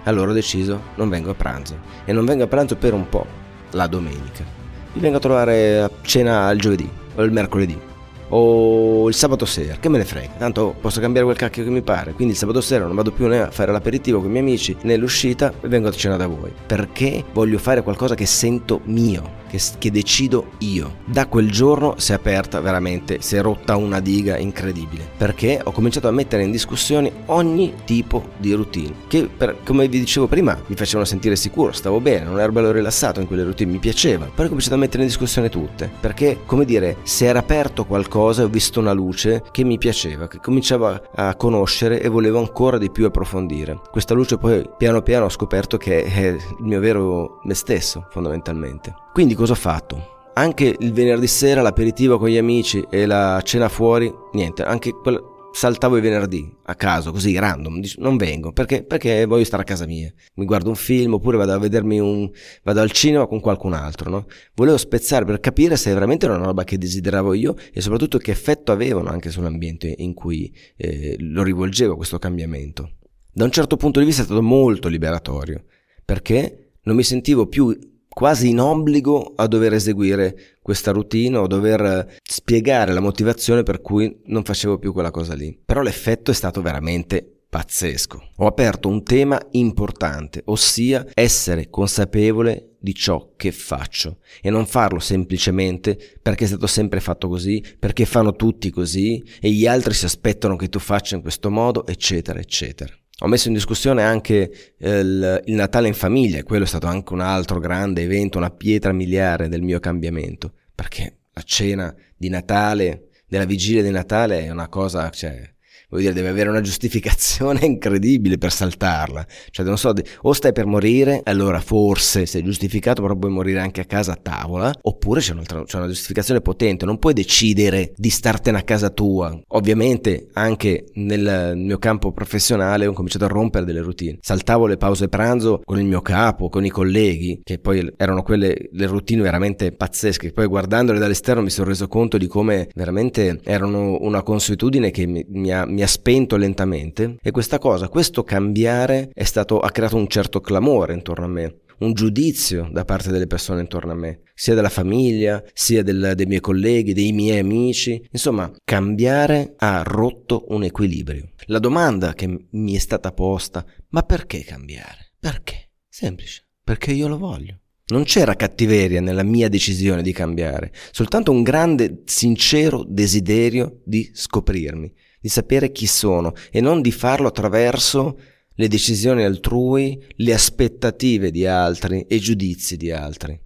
Allora 0.04 0.30
ho 0.30 0.34
deciso 0.34 0.80
non 0.96 1.08
vengo 1.08 1.30
a 1.30 1.34
pranzo. 1.34 1.76
E 2.04 2.12
non 2.12 2.24
vengo 2.24 2.44
a 2.44 2.48
pranzo 2.48 2.76
per 2.76 2.92
un 2.92 3.08
po', 3.08 3.26
la 3.70 3.86
domenica. 3.86 4.44
Mi 4.92 5.00
vengo 5.00 5.16
a 5.16 5.20
trovare 5.20 5.80
a 5.80 5.90
cena 6.02 6.50
il 6.50 6.60
giovedì 6.60 6.88
o 7.16 7.22
il 7.22 7.32
mercoledì 7.32 7.92
o 8.28 9.08
il 9.08 9.14
sabato 9.14 9.44
sera, 9.44 9.76
che 9.78 9.88
me 9.88 9.98
ne 9.98 10.04
frega, 10.04 10.32
tanto 10.38 10.74
posso 10.80 11.00
cambiare 11.00 11.26
quel 11.26 11.38
cacchio 11.38 11.62
che 11.62 11.70
mi 11.70 11.82
pare, 11.82 12.12
quindi 12.12 12.32
il 12.32 12.38
sabato 12.38 12.60
sera 12.60 12.86
non 12.86 12.96
vado 12.96 13.12
più 13.12 13.26
né 13.26 13.42
a 13.42 13.50
fare 13.50 13.70
l'aperitivo 13.70 14.18
con 14.18 14.28
i 14.28 14.32
miei 14.32 14.44
amici 14.44 14.76
né 14.82 14.96
l'uscita 14.96 15.52
e 15.60 15.68
vengo 15.68 15.88
a 15.88 15.92
cena 15.92 16.16
da 16.16 16.26
voi, 16.26 16.52
perché 16.66 17.24
voglio 17.32 17.58
fare 17.58 17.82
qualcosa 17.82 18.14
che 18.14 18.26
sento 18.26 18.80
mio, 18.84 19.42
che, 19.54 19.60
che 19.78 19.90
decido 19.90 20.52
io. 20.58 20.96
Da 21.04 21.26
quel 21.26 21.50
giorno 21.50 21.94
si 21.98 22.10
è 22.12 22.14
aperta 22.14 22.60
veramente, 22.60 23.20
si 23.20 23.36
è 23.36 23.40
rotta 23.40 23.76
una 23.76 24.00
diga 24.00 24.36
incredibile, 24.36 25.08
perché 25.16 25.60
ho 25.62 25.70
cominciato 25.70 26.08
a 26.08 26.12
mettere 26.12 26.42
in 26.42 26.50
discussione 26.50 27.12
ogni 27.26 27.74
tipo 27.84 28.30
di 28.36 28.52
routine, 28.52 28.94
che 29.06 29.28
per, 29.34 29.58
come 29.64 29.86
vi 29.88 30.00
dicevo 30.00 30.26
prima 30.26 30.58
mi 30.66 30.74
facevano 30.74 31.04
sentire 31.04 31.36
sicuro, 31.36 31.72
stavo 31.72 32.00
bene, 32.00 32.24
non 32.24 32.40
ero 32.40 32.52
bello 32.52 32.72
rilassato 32.72 33.20
in 33.20 33.26
quelle 33.26 33.44
routine, 33.44 33.70
mi 33.70 33.78
piaceva, 33.78 34.28
poi 34.34 34.46
ho 34.46 34.48
cominciato 34.48 34.74
a 34.74 34.78
mettere 34.78 35.02
in 35.02 35.08
discussione 35.08 35.48
tutte, 35.48 35.90
perché 36.00 36.40
come 36.46 36.64
dire, 36.64 36.96
si 37.02 37.24
era 37.24 37.38
aperto 37.38 37.84
qualcosa 37.84 38.42
e 38.42 38.44
ho 38.46 38.48
visto 38.48 38.80
una 38.80 38.92
luce 38.92 39.42
che 39.50 39.64
mi 39.64 39.78
piaceva, 39.78 40.26
che 40.26 40.38
cominciava 40.38 41.00
a 41.14 41.34
conoscere 41.36 42.00
e 42.00 42.08
volevo 42.08 42.38
ancora 42.38 42.78
di 42.78 42.90
più 42.90 43.06
approfondire. 43.06 43.80
Questa 43.90 44.14
luce 44.14 44.38
poi 44.38 44.68
piano 44.76 45.02
piano 45.02 45.26
ho 45.26 45.30
scoperto 45.30 45.76
che 45.76 46.04
è 46.04 46.26
il 46.26 46.42
mio 46.58 46.80
vero 46.80 47.40
me 47.44 47.54
stesso, 47.54 48.06
fondamentalmente. 48.10 49.03
Quindi 49.14 49.34
cosa 49.34 49.52
ho 49.52 49.54
fatto? 49.54 50.32
Anche 50.34 50.74
il 50.76 50.92
venerdì 50.92 51.28
sera 51.28 51.62
l'aperitivo 51.62 52.18
con 52.18 52.28
gli 52.28 52.36
amici 52.36 52.84
e 52.90 53.06
la 53.06 53.40
cena 53.44 53.68
fuori, 53.68 54.12
niente, 54.32 54.64
anche 54.64 54.90
quel, 54.90 55.22
saltavo 55.52 55.96
i 55.96 56.00
venerdì 56.00 56.52
a 56.64 56.74
caso, 56.74 57.12
così 57.12 57.38
random, 57.38 57.80
non 57.98 58.16
vengo 58.16 58.50
perché, 58.50 58.82
perché 58.82 59.24
voglio 59.24 59.44
stare 59.44 59.62
a 59.62 59.64
casa 59.64 59.86
mia. 59.86 60.12
Mi 60.34 60.44
guardo 60.44 60.68
un 60.68 60.74
film 60.74 61.14
oppure 61.14 61.36
vado 61.36 61.52
a 61.52 61.58
vedermi 61.58 62.00
un. 62.00 62.28
vado 62.64 62.80
al 62.80 62.90
cinema 62.90 63.28
con 63.28 63.38
qualcun 63.38 63.74
altro, 63.74 64.10
no? 64.10 64.26
Volevo 64.56 64.76
spezzare 64.78 65.24
per 65.24 65.38
capire 65.38 65.76
se 65.76 65.94
veramente 65.94 66.26
era 66.26 66.34
una 66.34 66.46
roba 66.46 66.64
che 66.64 66.76
desideravo 66.76 67.34
io 67.34 67.54
e 67.72 67.80
soprattutto 67.80 68.18
che 68.18 68.32
effetto 68.32 68.72
avevano 68.72 69.10
anche 69.10 69.30
sull'ambiente 69.30 69.94
in 69.96 70.12
cui 70.12 70.52
eh, 70.76 71.14
lo 71.20 71.44
rivolgevo 71.44 71.94
questo 71.94 72.18
cambiamento. 72.18 72.96
Da 73.32 73.44
un 73.44 73.52
certo 73.52 73.76
punto 73.76 74.00
di 74.00 74.06
vista 74.06 74.22
è 74.22 74.24
stato 74.24 74.42
molto 74.42 74.88
liberatorio 74.88 75.66
perché 76.04 76.72
non 76.82 76.96
mi 76.96 77.04
sentivo 77.04 77.46
più 77.46 77.92
quasi 78.14 78.50
in 78.50 78.60
obbligo 78.60 79.32
a 79.34 79.46
dover 79.46 79.74
eseguire 79.74 80.56
questa 80.62 80.92
routine 80.92 81.36
o 81.36 81.46
dover 81.46 82.18
spiegare 82.22 82.92
la 82.92 83.00
motivazione 83.00 83.64
per 83.64 83.82
cui 83.82 84.22
non 84.26 84.44
facevo 84.44 84.78
più 84.78 84.92
quella 84.92 85.10
cosa 85.10 85.34
lì. 85.34 85.58
Però 85.64 85.82
l'effetto 85.82 86.30
è 86.30 86.34
stato 86.34 86.62
veramente 86.62 87.28
pazzesco. 87.54 88.30
Ho 88.38 88.46
aperto 88.46 88.88
un 88.88 89.02
tema 89.02 89.40
importante, 89.52 90.42
ossia 90.46 91.06
essere 91.14 91.70
consapevole 91.70 92.76
di 92.80 92.94
ciò 92.94 93.32
che 93.36 93.52
faccio 93.52 94.18
e 94.40 94.50
non 94.50 94.66
farlo 94.66 94.98
semplicemente 94.98 95.98
perché 96.20 96.44
è 96.44 96.48
stato 96.48 96.66
sempre 96.66 97.00
fatto 97.00 97.28
così, 97.28 97.64
perché 97.78 98.04
fanno 98.06 98.34
tutti 98.34 98.70
così 98.70 99.22
e 99.40 99.50
gli 99.50 99.66
altri 99.66 99.94
si 99.94 100.04
aspettano 100.04 100.56
che 100.56 100.68
tu 100.68 100.78
faccia 100.78 101.16
in 101.16 101.22
questo 101.22 101.50
modo, 101.50 101.86
eccetera, 101.86 102.38
eccetera. 102.38 102.92
Ho 103.20 103.28
messo 103.28 103.46
in 103.48 103.54
discussione 103.54 104.02
anche 104.02 104.74
eh, 104.76 104.98
il, 104.98 105.42
il, 105.44 105.54
Natale 105.54 105.86
in 105.86 105.94
famiglia, 105.94 106.42
quello 106.42 106.64
è 106.64 106.66
stato 106.66 106.88
anche 106.88 107.12
un 107.12 107.20
altro 107.20 107.60
grande 107.60 108.02
evento, 108.02 108.38
una 108.38 108.50
pietra 108.50 108.92
miliare 108.92 109.48
del 109.48 109.62
mio 109.62 109.78
cambiamento, 109.78 110.52
perché 110.74 111.18
la 111.32 111.42
cena 111.42 111.94
di 112.16 112.28
Natale, 112.28 113.10
della 113.26 113.44
vigilia 113.44 113.82
di 113.82 113.90
Natale 113.90 114.44
è 114.44 114.50
una 114.50 114.68
cosa, 114.68 115.10
cioè, 115.10 115.53
vuol 115.88 116.02
dire, 116.02 116.12
deve 116.12 116.28
avere 116.28 116.48
una 116.48 116.60
giustificazione 116.60 117.60
incredibile 117.66 118.38
per 118.38 118.52
saltarla. 118.52 119.26
Cioè, 119.50 119.64
non 119.64 119.78
so, 119.78 119.92
o 120.22 120.32
stai 120.32 120.52
per 120.52 120.66
morire, 120.66 121.20
allora 121.24 121.60
forse 121.60 122.26
sei 122.26 122.42
giustificato, 122.42 123.02
però 123.02 123.16
puoi 123.16 123.30
morire 123.30 123.60
anche 123.60 123.80
a 123.80 123.84
casa 123.84 124.12
a 124.12 124.18
tavola, 124.20 124.72
oppure 124.82 125.20
c'è, 125.20 125.34
c'è 125.34 125.76
una 125.76 125.88
giustificazione 125.88 126.40
potente, 126.40 126.84
non 126.84 126.98
puoi 126.98 127.12
decidere 127.12 127.92
di 127.96 128.10
startene 128.10 128.58
a 128.58 128.62
casa 128.62 128.90
tua. 128.90 129.38
Ovviamente 129.48 130.28
anche 130.32 130.86
nel 130.94 131.52
mio 131.56 131.78
campo 131.78 132.12
professionale 132.12 132.86
ho 132.86 132.92
cominciato 132.92 133.24
a 133.24 133.28
rompere 133.28 133.64
delle 133.64 133.80
routine. 133.80 134.18
Saltavo 134.20 134.66
le 134.66 134.76
pause 134.76 135.08
pranzo 135.08 135.60
con 135.64 135.78
il 135.78 135.86
mio 135.86 136.00
capo, 136.00 136.48
con 136.48 136.64
i 136.64 136.70
colleghi, 136.70 137.40
che 137.42 137.58
poi 137.58 137.92
erano 137.96 138.22
quelle 138.22 138.68
le 138.70 138.86
routine 138.86 139.22
veramente 139.22 139.72
pazzesche. 139.72 140.32
Poi 140.32 140.46
guardandole 140.46 140.98
dall'esterno 140.98 141.42
mi 141.42 141.50
sono 141.50 141.68
reso 141.68 141.88
conto 141.88 142.18
di 142.18 142.26
come 142.26 142.68
veramente 142.74 143.40
erano 143.42 143.98
una 144.00 144.22
consuetudine 144.22 144.90
che 144.90 145.06
mi, 145.06 145.24
mi, 145.28 145.52
ha, 145.52 145.64
mi 145.74 145.82
ha, 145.82 145.86
spento 145.86 146.36
lentamente. 146.36 147.16
E 147.22 147.30
questa 147.30 147.58
cosa, 147.58 147.88
questo 147.88 148.22
cambiare 148.22 149.10
stato, 149.24 149.60
ha 149.60 149.70
creato 149.70 149.96
un 149.96 150.08
certo 150.08 150.40
clamore 150.40 150.94
intorno 150.94 151.24
a 151.24 151.28
me 151.28 151.58
un 151.78 151.92
giudizio 151.92 152.68
da 152.70 152.84
parte 152.84 153.10
delle 153.10 153.26
persone 153.26 153.60
intorno 153.60 153.92
a 153.92 153.96
me, 153.96 154.20
sia 154.34 154.54
della 154.54 154.68
famiglia, 154.68 155.42
sia 155.52 155.82
del, 155.82 156.12
dei 156.14 156.26
miei 156.26 156.40
colleghi, 156.40 156.92
dei 156.92 157.12
miei 157.12 157.38
amici. 157.38 158.06
Insomma, 158.10 158.50
cambiare 158.64 159.54
ha 159.56 159.82
rotto 159.82 160.44
un 160.48 160.64
equilibrio. 160.64 161.30
La 161.46 161.58
domanda 161.58 162.14
che 162.14 162.46
mi 162.50 162.74
è 162.74 162.78
stata 162.78 163.12
posta, 163.12 163.64
ma 163.88 164.02
perché 164.02 164.44
cambiare? 164.44 165.12
Perché? 165.18 165.70
Semplice, 165.88 166.46
perché 166.62 166.92
io 166.92 167.08
lo 167.08 167.18
voglio. 167.18 167.58
Non 167.86 168.04
c'era 168.04 168.34
cattiveria 168.34 169.02
nella 169.02 169.22
mia 169.22 169.50
decisione 169.50 170.00
di 170.00 170.12
cambiare, 170.12 170.72
soltanto 170.90 171.30
un 171.30 171.42
grande, 171.42 172.02
sincero 172.06 172.82
desiderio 172.82 173.82
di 173.84 174.10
scoprirmi, 174.10 174.90
di 175.24 175.30
sapere 175.30 175.72
chi 175.72 175.86
sono 175.86 176.34
e 176.50 176.60
non 176.60 176.82
di 176.82 176.92
farlo 176.92 177.28
attraverso 177.28 178.18
le 178.56 178.68
decisioni 178.68 179.24
altrui, 179.24 179.98
le 180.16 180.34
aspettative 180.34 181.30
di 181.30 181.46
altri 181.46 182.02
e 182.02 182.16
i 182.16 182.20
giudizi 182.20 182.76
di 182.76 182.90
altri. 182.90 183.40